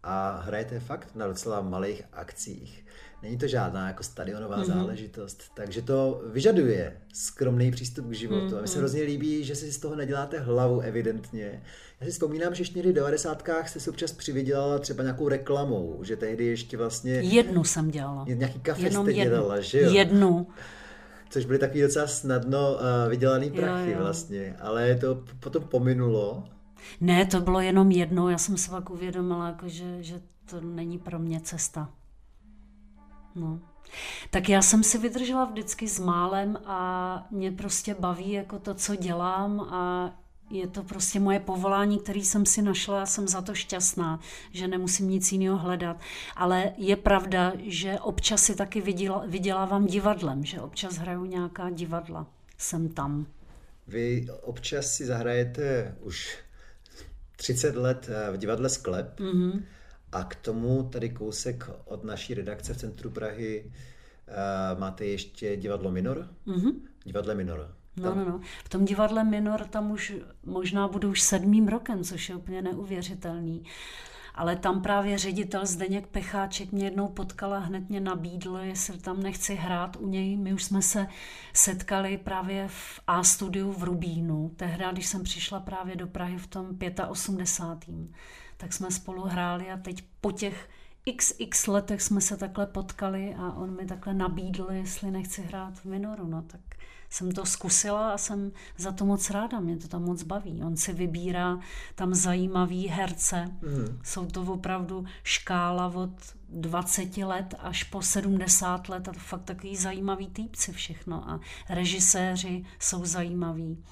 [0.04, 2.86] A hrajete fakt na docela malých akcích.
[3.24, 4.74] Není to žádná jako stadionová mm-hmm.
[4.74, 8.46] záležitost, takže to vyžaduje skromný přístup k životu.
[8.46, 8.58] Mm-hmm.
[8.58, 8.80] A mi se mhm.
[8.80, 11.64] hrozně líbí, že si z toho neděláte hlavu evidentně.
[12.00, 13.44] Já si vzpomínám, že ještě někdy v 90.
[13.66, 17.14] jste si občas přivydělala třeba nějakou reklamou, že tehdy ještě vlastně...
[17.14, 18.26] Jednu jsem dělala.
[18.28, 19.36] Nějaký kafe Jenom jste jednu.
[19.36, 19.92] dělala, že jo?
[19.92, 20.48] Jednu.
[21.30, 24.04] Což byly takový docela snadno uh, vydělaný prachy jo, jo.
[24.04, 26.44] vlastně, ale to potom pominulo.
[27.02, 30.98] Ne, to bylo jenom jedno, já jsem se pak uvědomila, jako že, že to není
[30.98, 31.90] pro mě cesta.
[33.36, 33.60] No.
[34.30, 38.96] Tak já jsem si vydržela vždycky s málem a mě prostě baví jako to, co
[38.96, 40.12] dělám a
[40.50, 44.20] je to prostě moje povolání, který jsem si našla a jsem za to šťastná,
[44.52, 45.98] že nemusím nic jiného hledat.
[46.36, 48.84] Ale je pravda, že občas si taky
[49.28, 52.28] vydělávám divadlem, že občas hraju nějaká divadla.
[52.58, 53.26] Jsem tam.
[53.88, 56.38] Vy občas si zahrajete už
[57.40, 59.20] 30 let v divadle Sklep.
[59.20, 59.64] Mm-hmm.
[60.12, 65.92] A k tomu tady kousek od naší redakce v centru Prahy uh, máte ještě divadlo
[65.92, 66.28] Minor?
[66.48, 66.74] Mm-hmm.
[67.06, 67.76] Divadle Minor.
[67.98, 68.16] No.
[68.16, 68.42] No, no, no.
[68.64, 70.14] V tom divadle Minor tam už
[70.46, 73.64] možná budu už sedmým rokem, což je úplně neuvěřitelný.
[74.40, 79.24] Ale tam právě ředitel Zdeněk Pecháček mě jednou potkal a hned mě nabídl, jestli tam
[79.24, 80.38] nechci hrát u něj.
[80.38, 81.08] My už jsme se
[81.54, 86.48] setkali právě v A studiu v Rubínu, tehdy, když jsem přišla právě do Prahy v
[86.48, 86.78] tom
[87.10, 87.96] 85
[88.58, 90.70] tak jsme spolu hráli a teď po těch
[91.18, 95.86] xx letech jsme se takhle potkali a on mi takhle nabídl, jestli nechci hrát v
[95.86, 96.62] minoru, no tak
[97.10, 100.64] jsem to zkusila a jsem za to moc ráda, mě to tam moc baví.
[100.64, 101.60] On si vybírá
[101.96, 104.00] tam zajímavý herce, mm.
[104.04, 106.12] jsou to opravdu škála od
[106.50, 112.66] 20 let až po 70 let a to fakt takový zajímavý týpci všechno a režiséři
[112.80, 113.84] jsou zajímaví.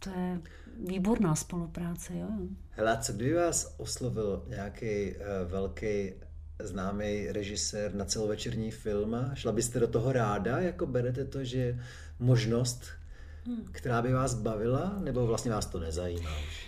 [0.00, 0.40] To je
[0.88, 2.28] výborná spolupráce, jo.
[2.70, 6.12] Hele, co kdyby vás oslovil nějaký uh, velký
[6.58, 11.80] známý režisér na celovečerní film, šla byste do toho ráda, jako berete to, že
[12.18, 12.84] možnost,
[13.46, 13.64] hmm.
[13.72, 16.66] která by vás bavila, nebo vlastně vás to nezajímá už?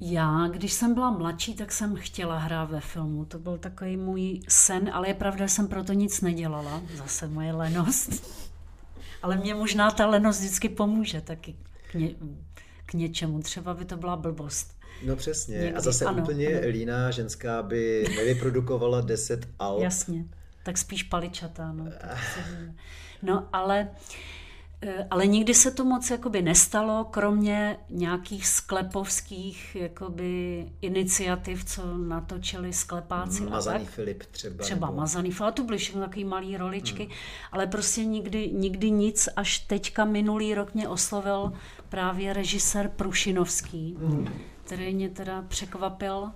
[0.00, 3.24] Já, když jsem byla mladší, tak jsem chtěla hrát ve filmu.
[3.24, 6.82] To byl takový můj sen, ale je pravda, že jsem proto nic nedělala.
[6.94, 8.10] Zase moje lenost.
[9.22, 11.56] ale mě možná ta lenost vždycky pomůže taky
[11.90, 12.14] k, ně,
[12.90, 13.42] k něčemu.
[13.42, 14.74] Třeba by to byla blbost.
[15.06, 15.58] No přesně.
[15.58, 15.74] Někdy.
[15.74, 16.68] A zase ano, úplně ano.
[16.68, 19.78] líná ženská by nevyprodukovala 10 al.
[19.82, 20.24] Jasně.
[20.62, 21.84] Tak spíš paličatá, no.
[23.22, 23.88] No, ale
[24.82, 32.72] Eh, ale nikdy se to moc jakoby nestalo, kromě nějakých sklepovských jakoby iniciativ, co natočili
[32.72, 33.42] sklepáci.
[33.42, 34.64] Mazaný Filip třeba.
[34.64, 34.98] Třeba nebo...
[34.98, 37.12] Mazaný Filip, a to byly všechno takové malé roličky, hmm.
[37.52, 41.52] ale prostě nikdy, nikdy nic, až teďka minulý rok mě oslovil
[41.90, 44.28] právě režisér Prušinovský, hmm.
[44.64, 46.30] který mě teda překvapil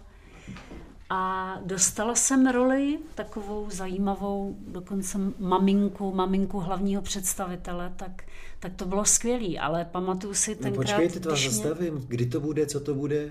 [1.10, 8.24] a dostala jsem roli takovou zajímavou, dokonce maminku, maminku hlavního představitele, tak,
[8.60, 10.76] tak to bylo skvělý, ale pamatuju si no, tenkrát...
[10.76, 11.50] No počkejte, to vás mě...
[11.50, 12.04] zastavím.
[12.08, 13.30] Kdy to bude, co to bude?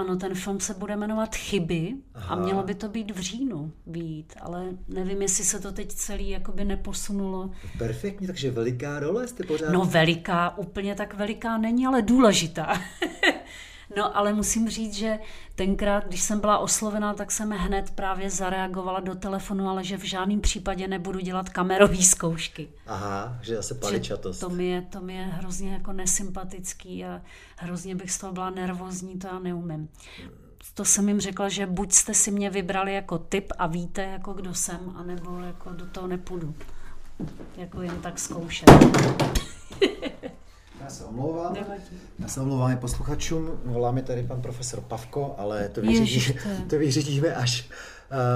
[0.00, 2.34] Ano, ten film se bude jmenovat Chyby Aha.
[2.34, 6.28] a mělo by to být v říjnu být, ale nevím, jestli se to teď celý
[6.30, 7.50] jakoby neposunulo.
[7.78, 9.70] Perfektně, takže veliká role jste pořád...
[9.72, 12.80] No veliká, úplně tak veliká není, ale důležitá.
[13.96, 15.18] No ale musím říct, že
[15.54, 20.04] tenkrát, když jsem byla oslovená, tak jsem hned právě zareagovala do telefonu, ale že v
[20.04, 22.68] žádném případě nebudu dělat kamerové zkoušky.
[22.86, 24.40] Aha, že zase paličatost.
[24.40, 27.22] to mi, je, to mi je hrozně jako nesympatický a
[27.56, 29.88] hrozně bych z toho byla nervózní, to já neumím.
[30.74, 34.32] To jsem jim řekla, že buď jste si mě vybrali jako typ a víte, jako
[34.32, 36.54] kdo jsem, anebo jako do toho nepůjdu.
[37.56, 38.70] Jako jen tak zkoušet.
[40.80, 41.56] Já se omlouvám.
[42.18, 43.60] Já se omlouvám i posluchačům.
[43.64, 47.68] Volá mi tady pan profesor Pavko, ale to vyřídíme, to vyřídíme až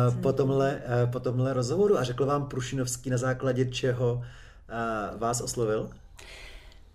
[0.09, 1.99] uh, po, tomhle, uh, po tomhle rozhovoru.
[1.99, 5.91] A řekl vám Prušinovský na základě čeho uh, vás oslovil?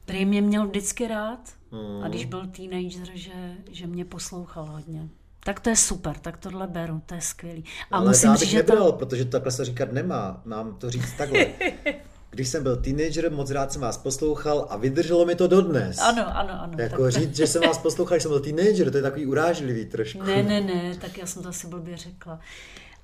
[0.06, 1.39] Prý mě měl vždycky rád
[1.72, 2.04] hmm.
[2.04, 5.10] a když byl teenager, že, že mě poslouchal hodně.
[5.43, 7.64] Tak to je super, tak tohle beru, to je skvělý.
[7.91, 8.91] A Ale musím říct, že to...
[8.91, 11.45] protože to takhle se říkat nemá, mám to říct takhle.
[12.30, 15.97] když jsem byl teenager, moc rád jsem vás poslouchal a vydrželo mi to dodnes.
[15.99, 16.73] Ano, ano, ano.
[16.77, 17.11] Jako tak...
[17.11, 20.23] říct, že jsem vás poslouchal, když jsem byl teenager, to je takový urážlivý trošku.
[20.23, 22.39] Ne, ne, ne, tak já jsem to asi blbě řekla.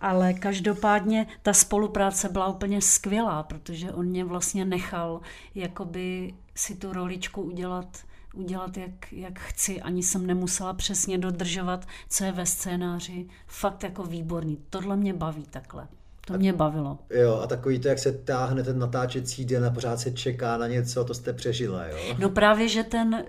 [0.02, 5.22] Ale každopádně ta spolupráce byla úplně skvělá, protože on mě vlastně nechal
[5.56, 7.88] jakoby si tu roličku udělat
[8.36, 9.82] udělat, jak, jak chci.
[9.82, 13.28] Ani jsem nemusela přesně dodržovat, co je ve scénáři.
[13.48, 14.58] Fakt jako výborný.
[14.70, 15.88] Tohle mě baví takhle.
[16.26, 17.00] To mě bavilo.
[17.10, 20.68] Jo, a takový to, jak se táhne ten natáčecí den a pořád se čeká na
[20.68, 21.98] něco, to jste přežila, jo?
[22.20, 23.22] No právě, že ten uh,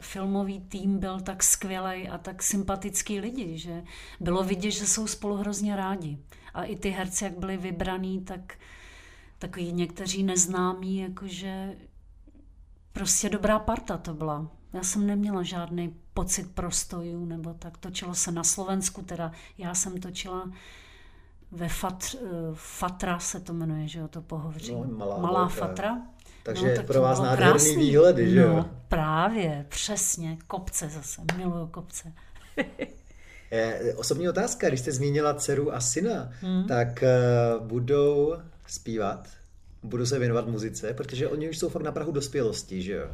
[0.00, 3.82] filmový tým byl tak skvělý a tak sympatický lidi, že
[4.20, 6.18] bylo vidět, že jsou spolu hrozně rádi.
[6.54, 8.54] A i ty herci, jak byli vybraný, tak
[9.38, 11.72] takový někteří neznámí, jakože
[12.92, 14.50] prostě dobrá parta to byla.
[14.72, 17.78] Já jsem neměla žádný pocit prostojů, nebo tak.
[17.78, 20.50] Točilo se na Slovensku, teda já jsem točila
[21.52, 24.72] ve Fatr, eh, Fatra se to jmenuje, že jo, to pohoří.
[24.72, 26.02] No, malá, malá Fatra.
[26.42, 27.76] Takže no, tak pro vás nádherný krásný.
[27.76, 28.56] výhledy, že jo?
[28.56, 32.12] No, právě, přesně, kopce zase, miluju kopce.
[33.96, 36.66] Osobní otázka, když jste zmínila dceru a syna, hmm.
[36.66, 37.04] tak
[37.58, 38.36] uh, budou
[38.66, 39.28] zpívat,
[39.82, 43.08] budou se věnovat muzice, protože oni už jsou fakt na prahu dospělosti, že jo?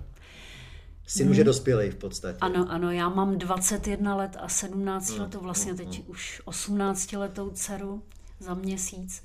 [1.07, 1.31] Syn hmm.
[1.31, 2.39] už je dospělý v podstatě.
[2.41, 5.21] Ano, ano, já mám 21 let a 17 hmm.
[5.21, 6.11] letou, vlastně teď hmm.
[6.11, 8.03] už 18 letou dceru
[8.41, 9.23] za měsíc.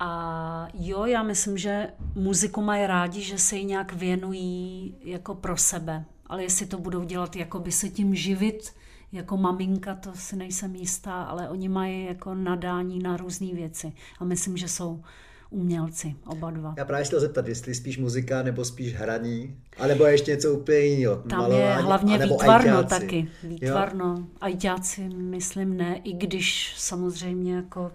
[0.00, 5.56] A jo, já myslím, že muziku mají rádi, že se ji nějak věnují jako pro
[5.56, 6.04] sebe.
[6.26, 8.72] Ale jestli to budou dělat, jako by se tím živit,
[9.12, 13.92] jako maminka, to si nejsem jistá, ale oni mají jako nadání na různé věci.
[14.18, 15.02] A myslím, že jsou
[15.50, 16.74] umělci, oba dva.
[16.76, 21.16] Já právě chtěl zeptat, jestli spíš muzika nebo spíš hraní, anebo ještě něco úplně jiného.
[21.16, 23.00] Tam malování, je hlavně výtvarno ajťáci.
[23.00, 23.28] taky.
[23.42, 24.28] Výtvarno.
[24.40, 27.92] Ajťáci myslím ne, i když samozřejmě jako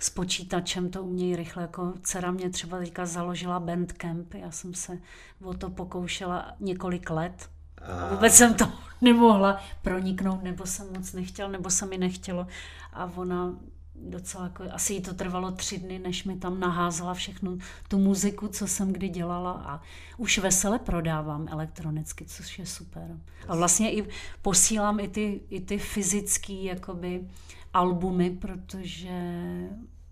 [0.00, 1.62] s počítačem to umějí rychle.
[1.62, 4.98] Jako dcera mě třeba teďka založila Bandcamp, já jsem se
[5.42, 7.48] o to pokoušela několik let.
[7.82, 12.46] A vůbec jsem to nemohla proniknout, nebo jsem moc nechtěla, nebo se mi nechtělo.
[12.92, 13.54] A ona
[14.02, 18.48] docela jako, asi jí to trvalo tři dny, než mi tam naházela všechnu tu muziku,
[18.48, 19.80] co jsem kdy dělala a
[20.16, 23.16] už vesele prodávám elektronicky, což je super.
[23.48, 24.08] A vlastně i
[24.42, 27.28] posílám i ty, i ty fyzické jakoby
[27.74, 29.10] albumy, protože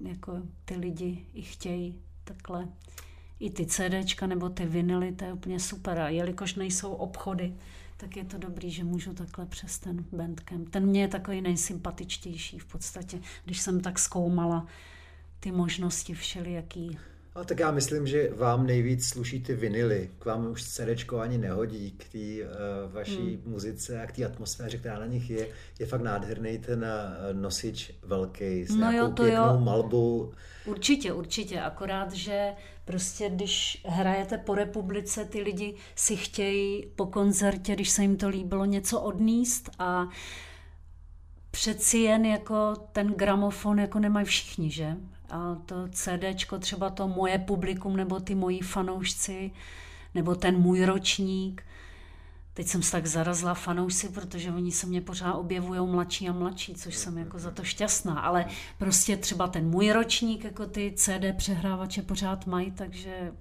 [0.01, 2.69] jako ty lidi i chtějí takhle
[3.41, 5.99] i ty CDčka nebo ty vinily, to je úplně super.
[5.99, 7.55] A jelikož nejsou obchody,
[7.97, 10.69] tak je to dobrý, že můžu takhle přes ten bandcamp.
[10.69, 14.67] Ten mě je takový nejsympatičtější v podstatě, když jsem tak zkoumala
[15.41, 16.99] ty možnosti všelijaký.
[17.37, 20.11] A tak já myslím, že vám nejvíc sluší ty vinily.
[20.19, 23.53] K vám už CD ani nehodí, k té uh, vaší hmm.
[23.53, 25.49] muzice a k té atmosféře, která na nich je.
[25.79, 29.61] Je fakt nádherný ten uh, nosič velký s no nějakou jo, to pěknou jo.
[29.61, 30.33] malbou.
[30.67, 31.61] Určitě, určitě.
[31.61, 32.53] Akorát, že
[32.85, 38.29] prostě když hrajete po republice, ty lidi si chtějí po koncertě, když se jim to
[38.29, 40.09] líbilo, něco odníst a
[41.51, 44.97] přeci jen jako ten gramofon jako nemají všichni, že?
[45.31, 49.51] A to CDčko, třeba to moje publikum, nebo ty moji fanoušci,
[50.15, 51.63] nebo ten můj ročník,
[52.57, 56.75] Teď jsem se tak zarazila fanoušci, protože oni se mě pořád objevují mladší a mladší,
[56.75, 58.21] což jsem jako za to šťastná.
[58.21, 58.47] Ale
[58.79, 63.33] prostě třeba ten můj ročník, jako ty CD přehrávače pořád mají, takže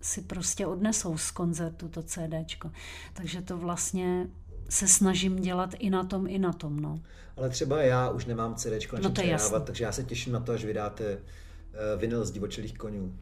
[0.00, 2.70] si prostě odnesou z koncertu to CDčko.
[3.12, 4.26] Takže to vlastně
[4.68, 6.80] se snažím dělat i na tom, i na tom.
[6.80, 7.00] No.
[7.36, 10.52] Ale třeba já už nemám CDčko na no přehrávat, takže já se těším na to,
[10.52, 13.12] až vydáte uh, vinyl z divočelých konů.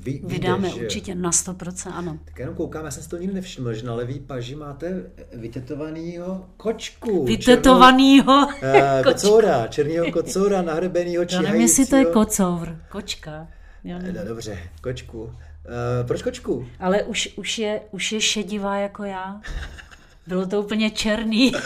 [0.00, 2.18] Vy, Vydáme víte, určitě na 100%, ano.
[2.24, 5.02] Tak jenom koukám, já jsem si to nikdy nevšiml, že na levý paži máte
[5.32, 7.24] vytetovanýho kočku.
[7.24, 11.42] Vytetovanýho černou, uh, kocoura, černýho kocoura, nahrebenýho číhajícího.
[11.42, 13.48] Já nevím, jestli to je kocour, kočka.
[13.84, 15.22] Já no, dobře, kočku.
[15.22, 15.32] Uh,
[16.06, 16.68] proč kočku?
[16.80, 19.40] Ale už, už, je, už je šedivá jako já.
[20.28, 21.52] Bylo to úplně černý.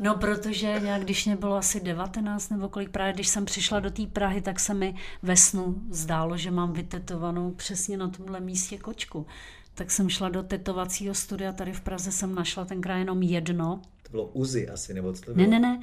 [0.00, 3.90] No, protože nějak, když mě bylo asi 19 nebo kolik, právě když jsem přišla do
[3.90, 8.78] té Prahy, tak se mi ve snu zdálo, že mám vytetovanou přesně na tomhle místě
[8.78, 9.26] kočku.
[9.74, 13.80] Tak jsem šla do tetovacího studia, tady v Praze jsem našla tenkrát jenom jedno.
[14.02, 15.50] To bylo Uzi asi, nebo co to bylo?
[15.50, 15.80] Ne, ne, ne.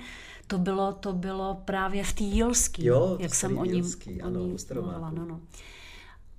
[0.48, 3.86] To bylo, to bylo právě v té Jilský, jo, jak jsem o ním,
[4.24, 5.12] ano, o ním mluvila.
[5.12, 5.42] No, no.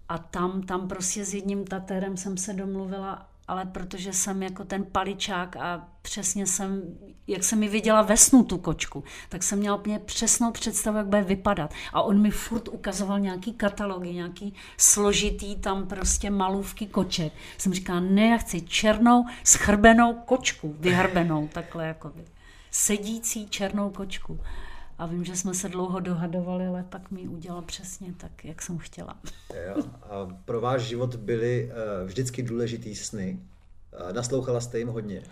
[0.09, 4.85] A tam, tam prostě s jedním tatérem jsem se domluvila ale protože jsem jako ten
[4.85, 6.83] paličák a přesně jsem,
[7.27, 11.07] jak jsem mi viděla ve snu tu kočku, tak jsem měla úplně přesnou představu, jak
[11.07, 11.75] bude vypadat.
[11.93, 17.33] A on mi furt ukazoval nějaký katalogy, nějaký složitý tam prostě malůvky koček.
[17.59, 22.13] Jsem říkala, ne, já chci černou, schrbenou kočku, vyhrbenou, takhle jako
[22.71, 24.41] sedící černou kočku.
[24.99, 28.79] A vím, že jsme se dlouho dohadovali, ale pak mi udělal přesně tak, jak jsem
[28.79, 29.17] chtěla.
[29.67, 29.85] Jo.
[30.03, 33.39] A pro váš život byly uh, vždycky důležitý sny?
[34.13, 35.23] Naslouchala jste jim hodně?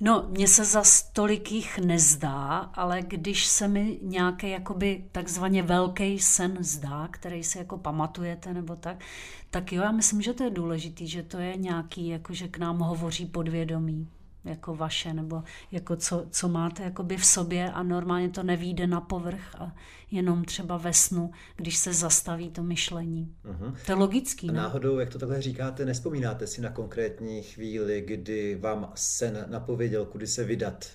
[0.00, 0.82] No, mně se za
[1.12, 7.58] tolik jich nezdá, ale když se mi nějaký jakoby takzvaně velký sen zdá, který si
[7.58, 9.04] jako pamatujete nebo tak,
[9.50, 12.58] tak jo, já myslím, že to je důležitý, že to je nějaký, jako že k
[12.58, 14.08] nám hovoří podvědomí
[14.46, 15.42] jako vaše, nebo
[15.72, 19.74] jako co, co máte jakoby v sobě a normálně to nevíde na povrch a
[20.10, 23.34] jenom třeba ve snu, když se zastaví to myšlení.
[23.44, 23.74] Uh-huh.
[23.86, 24.52] To je logický, ne?
[24.52, 30.26] Náhodou, jak to takhle říkáte, nespomínáte si na konkrétní chvíli, kdy vám sen napověděl, kudy
[30.26, 30.86] se vydat?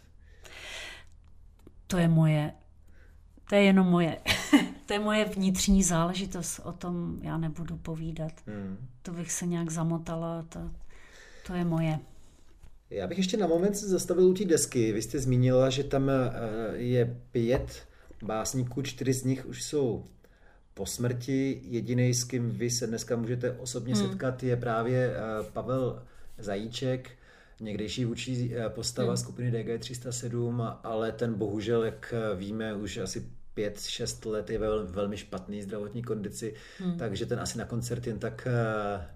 [1.88, 2.54] To je moje,
[3.50, 4.18] to je jenom moje,
[4.86, 8.32] to je moje vnitřní záležitost, o tom já nebudu povídat.
[8.48, 8.78] Hmm.
[9.02, 10.72] To bych se nějak zamotala, to,
[11.48, 12.00] to je moje.
[12.92, 14.94] Já bych ještě na moment se zastavil u té desky.
[14.94, 16.32] Vy jste zmínila, že tam eh,
[16.74, 17.84] je pět
[18.24, 20.06] básníků, čtyři z nich už jsou
[20.74, 21.62] po smrti.
[21.64, 24.08] Jediný, s kým vy se dneska můžete osobně hmm.
[24.08, 26.04] setkat, je právě eh, Pavel
[26.38, 27.10] Zajíček,
[27.60, 29.18] někdejší vůči eh, postava hmm.
[29.18, 35.18] skupiny DG307, ale ten bohužel, jak víme, už asi pět, šest let je ve velmi
[35.18, 36.98] špatný zdravotní kondici, hmm.
[36.98, 38.48] takže ten asi na koncert jen tak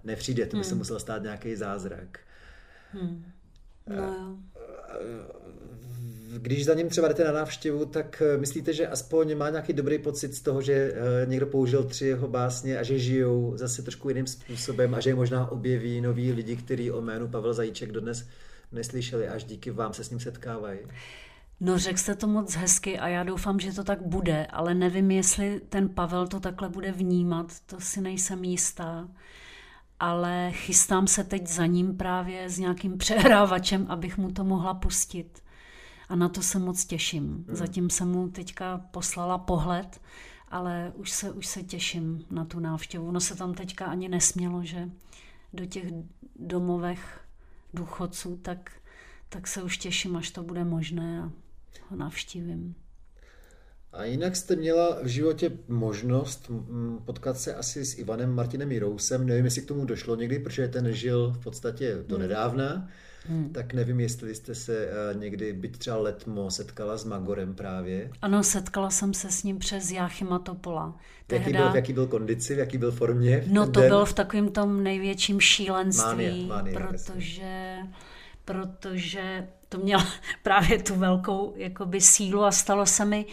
[0.04, 0.68] nepřijde, to by hmm.
[0.68, 2.18] se musel stát nějaký zázrak.
[2.92, 3.24] Hmm.
[3.88, 4.38] No
[6.38, 9.98] Když za ním třeba jdete na návštěvu, tak eh, myslíte, že aspoň má nějaký dobrý
[9.98, 14.08] pocit z toho, že eh, někdo použil tři jeho básně a že žijou zase trošku
[14.08, 18.28] jiným způsobem a že je možná objeví noví lidi, kteří o jménu Pavel Zajíček dodnes
[18.72, 20.78] neslyšeli, až díky vám se s ním setkávají?
[21.60, 25.10] No řekl jste to moc hezky a já doufám, že to tak bude, ale nevím,
[25.10, 29.08] jestli ten Pavel to takhle bude vnímat, to si nejsem jistá
[30.00, 35.42] ale chystám se teď za ním právě s nějakým přehrávačem, abych mu to mohla pustit.
[36.08, 37.24] A na to se moc těším.
[37.24, 37.44] Hmm.
[37.48, 40.00] Zatím jsem mu teďka poslala pohled,
[40.48, 43.10] ale už se, už se těším na tu návštěvu.
[43.10, 44.90] No se tam teďka ani nesmělo, že
[45.52, 45.84] do těch
[46.36, 47.20] domovech
[47.74, 48.72] důchodců, tak,
[49.28, 51.30] tak se už těším, až to bude možné a
[51.90, 52.74] ho navštívím.
[53.92, 56.50] A jinak jste měla v životě možnost
[57.04, 59.26] potkat se asi s Ivanem Martinem Jirousem.
[59.26, 62.22] Nevím, jestli k tomu došlo někdy, protože ten žil v podstatě do hmm.
[62.22, 62.88] nedávna.
[63.28, 63.50] Hmm.
[63.52, 68.10] Tak nevím, jestli jste se eh, někdy, byť třeba letmo, setkala s Magorem právě.
[68.22, 70.98] Ano, setkala jsem se s ním přes Jáchyma Topola.
[71.26, 71.44] Tehda...
[71.44, 73.44] Jaký byl, v jaký byl kondici, v jaký byl formě?
[73.46, 73.88] No to den?
[73.88, 77.76] byl v takovém tom největším šílenství, mánie, mánie, protože,
[78.44, 80.06] protože to měla
[80.42, 83.26] právě tu velkou jakoby sílu a stalo se mi,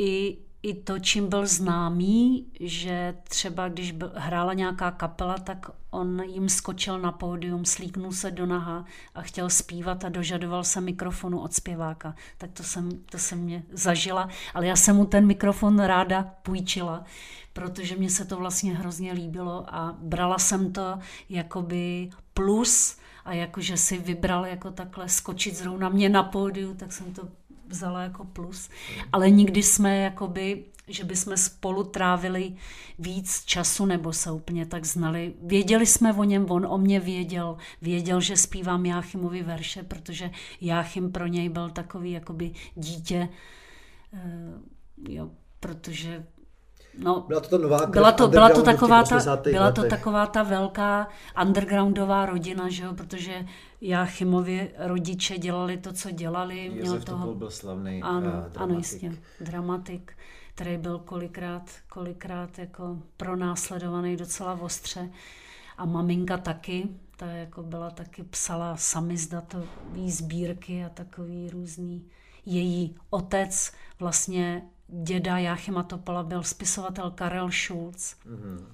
[0.00, 6.20] i, i to, čím byl známý, že třeba když byl, hrála nějaká kapela, tak on
[6.20, 8.84] jim skočil na pódium, slíknul se do naha
[9.14, 12.14] a chtěl zpívat a dožadoval se mikrofonu od zpěváka.
[12.38, 17.04] Tak to jsem, to jsem mě zažila, ale já jsem mu ten mikrofon ráda půjčila,
[17.52, 20.98] protože mě se to vlastně hrozně líbilo a brala jsem to
[21.28, 27.14] jakoby plus a jakože si vybral jako takhle skočit zrovna mě na pódiu, tak jsem
[27.14, 27.28] to
[27.70, 28.68] vzala jako plus,
[29.12, 32.54] ale nikdy jsme jakoby, že bychom spolu trávili
[32.98, 35.34] víc času nebo se úplně tak znali.
[35.42, 41.12] Věděli jsme o něm, on o mě věděl, věděl, že zpívám Jáchymovi verše, protože Jáchym
[41.12, 43.28] pro něj byl takový jakoby dítě,
[44.12, 46.26] uh, jo, protože
[46.98, 50.42] No, byla to, ta nová byla to, byla to taková ta, byla to taková ta
[50.42, 51.08] velká
[51.42, 53.46] undergroundová rodina, že jo, protože
[53.80, 56.64] Jáchymovi rodiče dělali to, co dělali.
[56.66, 58.60] Josef měl toho, byl slavný ano, uh, dramatik.
[58.60, 60.12] ano, jistě, dramatik,
[60.54, 65.10] který byl kolikrát, kolikrát jako pronásledovaný docela ostře.
[65.78, 72.04] A maminka taky, ta jako byla taky, psala samizdatový sbírky a takový různý.
[72.46, 74.62] Její otec vlastně
[74.92, 78.16] děda Jáchyma Topola byl spisovatel Karel Schulz.
[78.26, 78.64] Mm-hmm.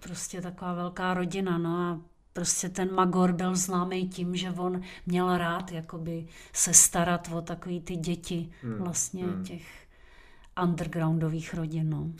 [0.00, 2.00] Prostě taková velká rodina, no a
[2.32, 7.80] prostě ten Magor byl známý tím, že on měl rád jakoby se starat o takový
[7.80, 8.74] ty děti mm.
[8.74, 9.44] vlastně mm.
[9.44, 9.62] těch
[10.62, 11.90] undergroundových rodin.
[11.90, 12.12] No.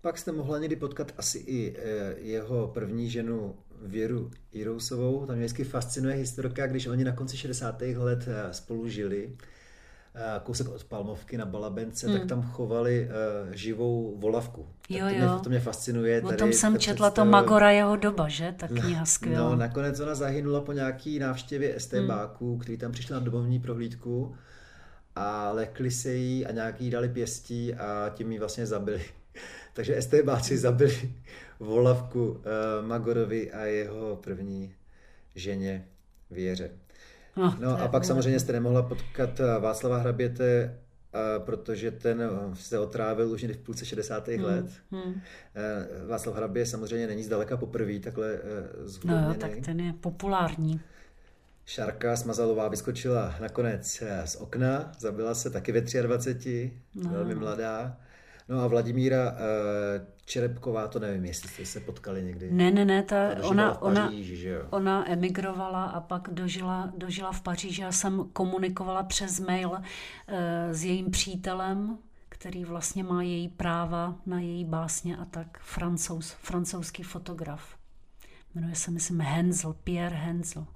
[0.00, 5.26] Pak jste mohla někdy potkat asi i e, jeho první ženu Věru Irousovou.
[5.26, 7.82] Tam mě vždycky fascinuje historka, když oni na konci 60.
[7.82, 9.59] let e, spolu žili Eh,
[10.42, 12.18] kousek od Palmovky na Balabence, hmm.
[12.18, 14.62] tak tam chovali uh, živou volavku.
[14.62, 15.32] Tak jo, to, jo.
[15.32, 16.22] Mě, to mě fascinuje.
[16.22, 18.54] O tom jsem četla to Magora jeho doba, že?
[18.56, 19.50] Ta no, kniha skvělá.
[19.50, 22.60] No, nakonec ona zahynula po nějaký návštěvě STBáků, hmm.
[22.60, 24.36] který tam přišli na domovní prohlídku
[25.16, 29.04] a lekli se jí a nějaký dali pěstí a tím ji vlastně zabili.
[29.72, 31.12] Takže STBáci zabili
[31.60, 32.40] volavku uh,
[32.86, 34.74] Magorovi a jeho první
[35.34, 35.86] ženě
[36.30, 36.70] Věře.
[37.36, 40.44] No, no a pak samozřejmě jste nemohla potkat eh, Václava Hraběte,
[41.14, 44.28] eh, protože ten eh, se otrávil už v půlce 60.
[44.28, 44.44] Hmm.
[44.44, 44.66] let.
[44.90, 45.20] Hmm.
[46.06, 48.38] Václav Hrabě samozřejmě není zdaleka poprvé takhle
[48.84, 49.28] zhudobněný.
[49.28, 50.80] No tak ten je populární.
[51.66, 57.10] Šárka Smazalová vyskočila nakonec z okna, zabila se taky ve 23, no.
[57.10, 57.96] velmi mladá.
[58.48, 59.36] No a Vladimíra
[60.30, 62.50] Čerepková, to nevím, jestli jste se potkali někdy.
[62.50, 64.66] Ne, ne, ne, ta, ona, Paříži, ona, že jo?
[64.70, 67.82] ona emigrovala a pak dožila, dožila v Paříži.
[67.82, 69.78] Já jsem komunikovala přes mail uh,
[70.70, 77.02] s jejím přítelem, který vlastně má její práva na její básně a tak, francouz, francouzský
[77.02, 77.76] fotograf.
[78.54, 80.66] Jmenuje se, myslím, Hensel, Pierre Hensel.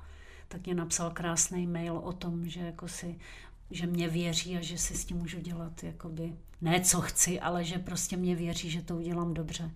[0.48, 3.18] Tak mě napsal krásný mail o tom, že jako si
[3.74, 7.64] že mě věří a že si s tím můžu dělat jakoby, ne co chci, ale
[7.64, 9.70] že prostě mě věří, že to udělám dobře.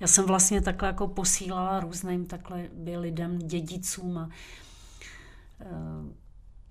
[0.00, 6.12] Já jsem vlastně takhle jako posílala různým takhle by lidem, dědicům a uh,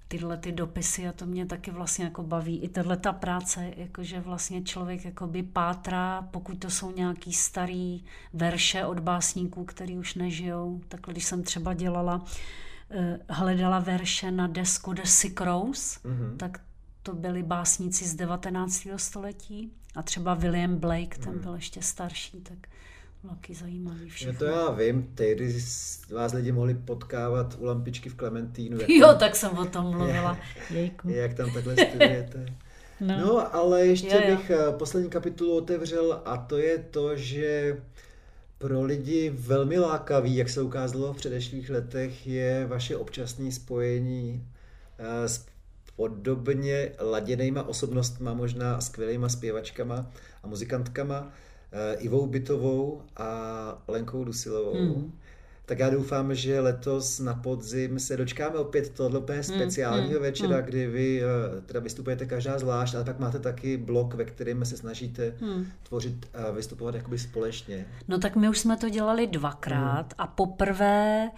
[0.08, 2.60] tyhle ty dopisy a to mě taky vlastně jako baví.
[2.60, 8.04] I tahle ta práce, jakože vlastně člověk jakoby pátrá, pokud to jsou nějaký starý
[8.34, 10.82] verše od básníků, který už nežijou.
[10.88, 12.26] Takhle, když jsem třeba dělala Eh,
[13.30, 16.38] hledala verše na desku The Sick Rose, mm-hmm.
[16.38, 16.62] tak
[17.04, 18.88] to byli básníci z 19.
[18.96, 21.40] století a třeba William Blake, ten mm.
[21.40, 22.58] byl ještě starší, tak
[23.30, 24.34] taky zajímavý všechno.
[24.34, 25.62] No to já vím, tehdy
[26.14, 28.78] vás lidi mohli potkávat u lampičky v Klementínu.
[28.88, 30.38] Jo, tam, tak jsem o tom mluvila.
[30.70, 31.10] Jejku.
[31.10, 32.46] Jak tam takhle studujete.
[33.00, 33.20] No.
[33.20, 34.36] no, ale ještě jo, jo.
[34.36, 37.78] bych eh, poslední kapitulu otevřel a to je to, že
[38.66, 44.48] pro lidi velmi lákavý, jak se ukázalo v předešlých letech, je vaše občasné spojení
[44.98, 45.46] eh, s
[45.96, 50.12] podobně laděnejma osobnostma, možná skvělýma zpěvačkama
[50.44, 51.32] a muzikantkama,
[51.72, 54.74] eh, Ivou Bytovou a Lenkou Dusilovou.
[54.74, 55.12] Hmm
[55.66, 60.22] tak já doufám, že letos na podzim se dočkáme opět tohle úplně hmm, speciálního mm,
[60.22, 60.64] večera, mm.
[60.64, 64.78] kdy vy uh, teda vystupujete každá zvlášť, ale pak máte taky blok, ve kterém se
[64.78, 65.68] snažíte mm.
[65.84, 67.86] tvořit a vystupovat jakoby společně.
[68.08, 70.16] No tak my už jsme to dělali dvakrát mm.
[70.18, 71.30] a poprvé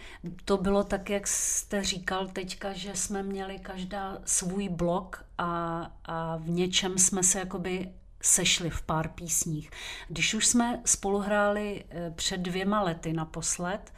[0.46, 6.38] to bylo tak, jak jste říkal teďka, že jsme měli každá svůj blok a, a
[6.38, 7.90] v něčem jsme se jakoby
[8.22, 9.72] sešli v pár písních.
[10.08, 13.94] Když už jsme spolu hráli eh, před dvěma lety naposled,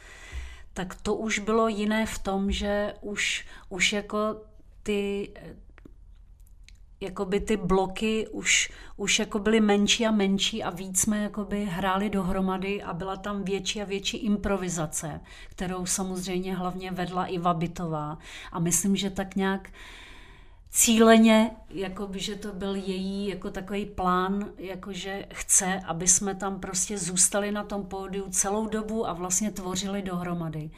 [0.74, 4.42] tak to už bylo jiné v tom, že už, už jako
[4.84, 5.30] ty
[7.02, 12.10] jakoby ty bloky už, už jako byly menší a menší a víc jsme jakoby hráli
[12.10, 18.18] dohromady a byla tam větší a větší improvizace, kterou samozřejmě hlavně vedla i Vabitová.
[18.52, 19.70] A myslím, že tak nějak
[20.70, 26.36] cíleně, jako by, že to byl její jako takový plán, jako že chce, aby jsme
[26.36, 30.72] tam prostě zůstali na tom pódiu celou dobu a vlastně tvořili dohromady.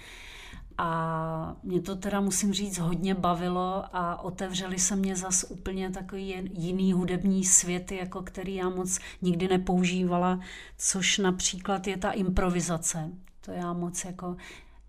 [0.78, 6.50] A mě to teda, musím říct, hodně bavilo a otevřeli se mě zas úplně takový
[6.54, 10.40] jiný hudební svět, jako který já moc nikdy nepoužívala,
[10.78, 13.10] což například je ta improvizace.
[13.42, 14.38] To já moc jako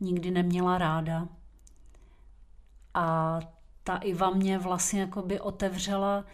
[0.01, 1.29] nikdy neměla ráda.
[2.95, 3.39] A
[3.85, 6.25] ta Iva mě vlastně jakoby otevřela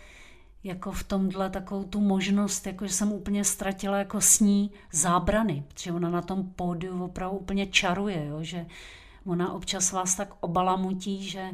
[0.64, 5.64] jako v tomhle takovou tu možnost, jako že jsem úplně ztratila jako s ní zábrany,
[5.68, 8.66] protože ona na tom pódiu opravdu úplně čaruje, jo, že
[9.26, 11.50] ona občas vás tak obalamutí, že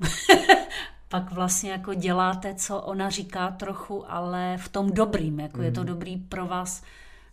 [1.08, 5.64] pak vlastně jako děláte, co ona říká trochu, ale v tom dobrým, jako mm.
[5.64, 5.88] je to mhm.
[5.88, 6.82] dobrý pro vás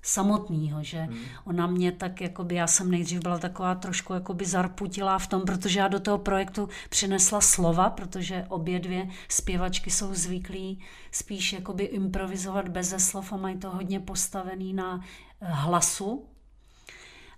[0.01, 1.19] samotného, že hmm.
[1.45, 5.79] ona mě tak, jakoby, já jsem nejdřív byla taková trošku jakoby zarputilá v tom, protože
[5.79, 10.79] já do toho projektu přinesla slova, protože obě dvě zpěvačky jsou zvyklí
[11.11, 15.01] spíš jakoby improvizovat beze slov a mají to hodně postavený na
[15.41, 16.25] eh, hlasu,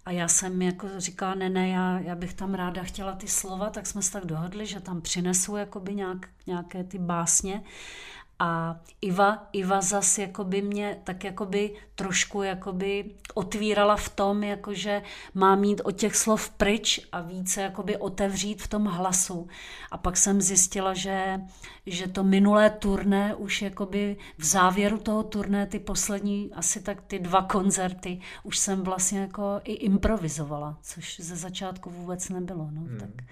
[0.06, 3.70] a já jsem jako říkala, ne, ne, já, já bych tam ráda chtěla ty slova,
[3.70, 7.64] tak jsme se tak dohodli, že tam přinesu jakoby nějak, nějaké ty básně.
[8.46, 15.02] A Iva, Iva zas jakoby mě tak jakoby trošku jakoby otvírala v tom, jakože
[15.34, 19.48] má mít od těch slov pryč a více jakoby otevřít v tom hlasu.
[19.92, 21.40] A pak jsem zjistila, že,
[21.86, 27.20] že to minulé turné už jakoby v závěru toho turné, ty poslední asi tak ty
[27.20, 32.70] dva koncerty, už jsem vlastně jako i improvizovala, což ze začátku vůbec nebylo.
[32.72, 32.98] No, hmm.
[33.00, 33.26] tak.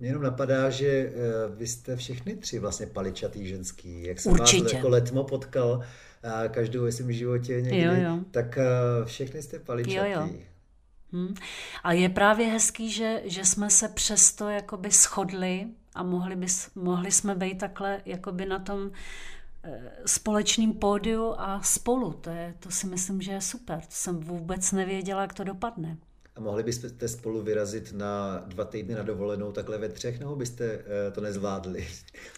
[0.00, 1.12] Mě jenom napadá, že eh,
[1.56, 4.02] vy jste všechny tři vlastně paličatý ženský.
[4.02, 4.57] Jak jsem Určitě.
[4.62, 5.82] Vás jako letmo potkal,
[6.22, 8.18] a každou ve svém životě někdy, jo, jo.
[8.30, 8.64] tak eh,
[9.04, 10.10] všechny jste paličatý.
[10.10, 10.28] Jo, jo.
[11.12, 11.34] Hmm.
[11.84, 17.12] A je právě hezký, že, že jsme se přesto jakoby shodli a mohli, bys, mohli
[17.12, 18.90] jsme být takhle jakoby na tom
[19.64, 22.12] eh, společným pódiu a spolu.
[22.12, 23.80] To, je, to si myslím, že je super.
[23.80, 25.96] To jsem vůbec nevěděla, jak to dopadne.
[26.36, 30.64] A mohli byste spolu vyrazit na dva týdny na dovolenou takhle ve třech, nebo byste
[30.64, 31.86] eh, to nezvládli?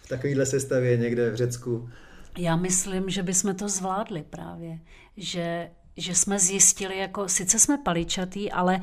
[0.02, 1.90] V takovéhle sestavě někde v Řecku?
[2.40, 4.78] Já myslím, že bychom to zvládli právě.
[5.16, 8.80] Že, že jsme zjistili, jako sice jsme paličatý, ale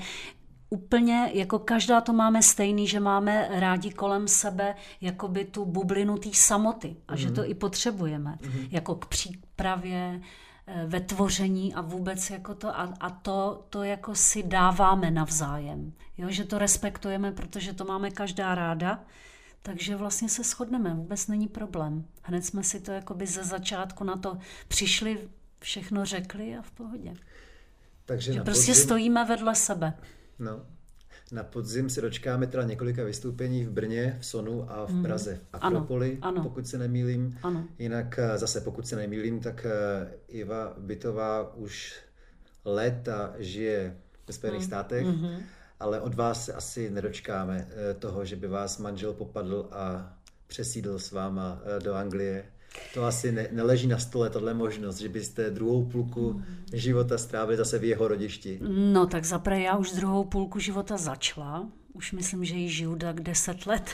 [0.70, 6.30] úplně, jako každá to máme stejný, že máme rádi kolem sebe jakoby tu bublinu té
[6.34, 7.18] samoty a mm-hmm.
[7.18, 7.52] že to mhm.
[7.52, 8.38] i potřebujeme.
[8.42, 8.68] Mm-hmm.
[8.72, 10.22] Jako k přípravě,
[10.70, 15.94] Eh, ve tvoření a vůbec jako to a, a to, to jako si dáváme navzájem.
[16.18, 19.00] Jo, že to respektujeme, protože to máme každá ráda,
[19.68, 22.06] takže vlastně se shodneme, vůbec není problém.
[22.22, 24.38] Hned jsme si to jakoby ze začátku na to
[24.68, 27.14] přišli, všechno řekli a v pohodě.
[28.06, 28.84] Takže že prostě podzim...
[28.84, 29.94] stojíme vedle sebe.
[30.40, 30.62] No,
[31.32, 35.04] na podzim se dočkáme teda několika vystoupení v Brně, v Sonu a v mhm.
[35.04, 36.44] Praze, v Akropoli, ano, ano.
[36.44, 37.38] pokud se nemýlím.
[37.44, 37.68] Ano.
[37.80, 41.96] Jinak eh, zase, pokud se nemýlím, tak eh, Iva Bytová už
[42.66, 43.98] léta žije
[44.28, 44.68] ve Spojených mm.
[44.68, 45.40] státech, mm-hmm.
[45.80, 50.14] Ale od vás se asi nedočkáme eh, toho, že by vás manžel popadl a
[50.48, 52.46] přesídl s váma do Anglie
[52.94, 56.42] to asi ne, neleží na stole, tahle možnost, že byste druhou půlku
[56.74, 58.60] života strávili zase v jeho rodišti.
[58.94, 63.22] No tak zaprvé já už druhou půlku života začala, už myslím, že ji žiju tak
[63.22, 63.92] deset let.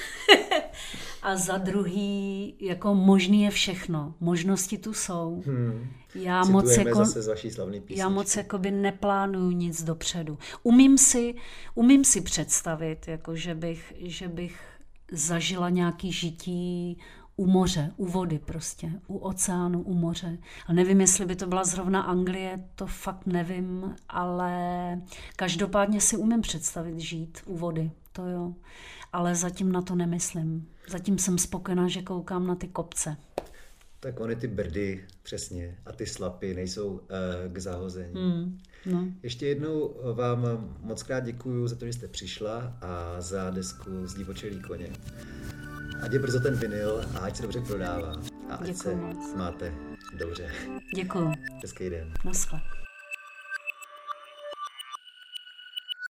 [1.22, 4.14] a za druhý, jako možný je všechno.
[4.20, 5.44] Možnosti tu jsou.
[5.46, 5.90] Hmm.
[6.16, 10.38] Já moc, jako, zase z vaší slavný já moc jakoby neplánuju nic dopředu.
[10.64, 11.36] Umím si,
[11.76, 14.60] umím si představit, jako že, bych, že bych
[15.12, 16.98] zažila nějaký žití
[17.36, 20.38] u moře, u vody prostě, u oceánu, u moře.
[20.68, 25.02] A nevím, jestli by to byla zrovna Anglie, to fakt nevím, ale
[25.36, 28.54] každopádně si umím představit žít u vody, to jo.
[29.14, 30.68] Ale zatím na to nemyslím.
[30.90, 33.18] Zatím jsem spokojená, že koukám na ty kopce.
[34.00, 37.00] Tak ony ty brdy, přesně, a ty slapy nejsou uh,
[37.54, 38.14] k zahození.
[38.14, 39.08] Mm, no.
[39.24, 40.46] Ještě jednou vám
[40.82, 44.90] moc krát děkuji za to, že jste přišla a za desku z Divočelí koně.
[46.02, 48.14] Ať je brzo ten vinyl a ať se dobře prodává.
[48.50, 49.34] A ať Děkuju se moc.
[49.36, 49.74] máte
[50.18, 50.52] dobře.
[50.96, 51.32] Děkuju.
[51.62, 52.14] Hezký den.
[52.26, 52.62] Naschle.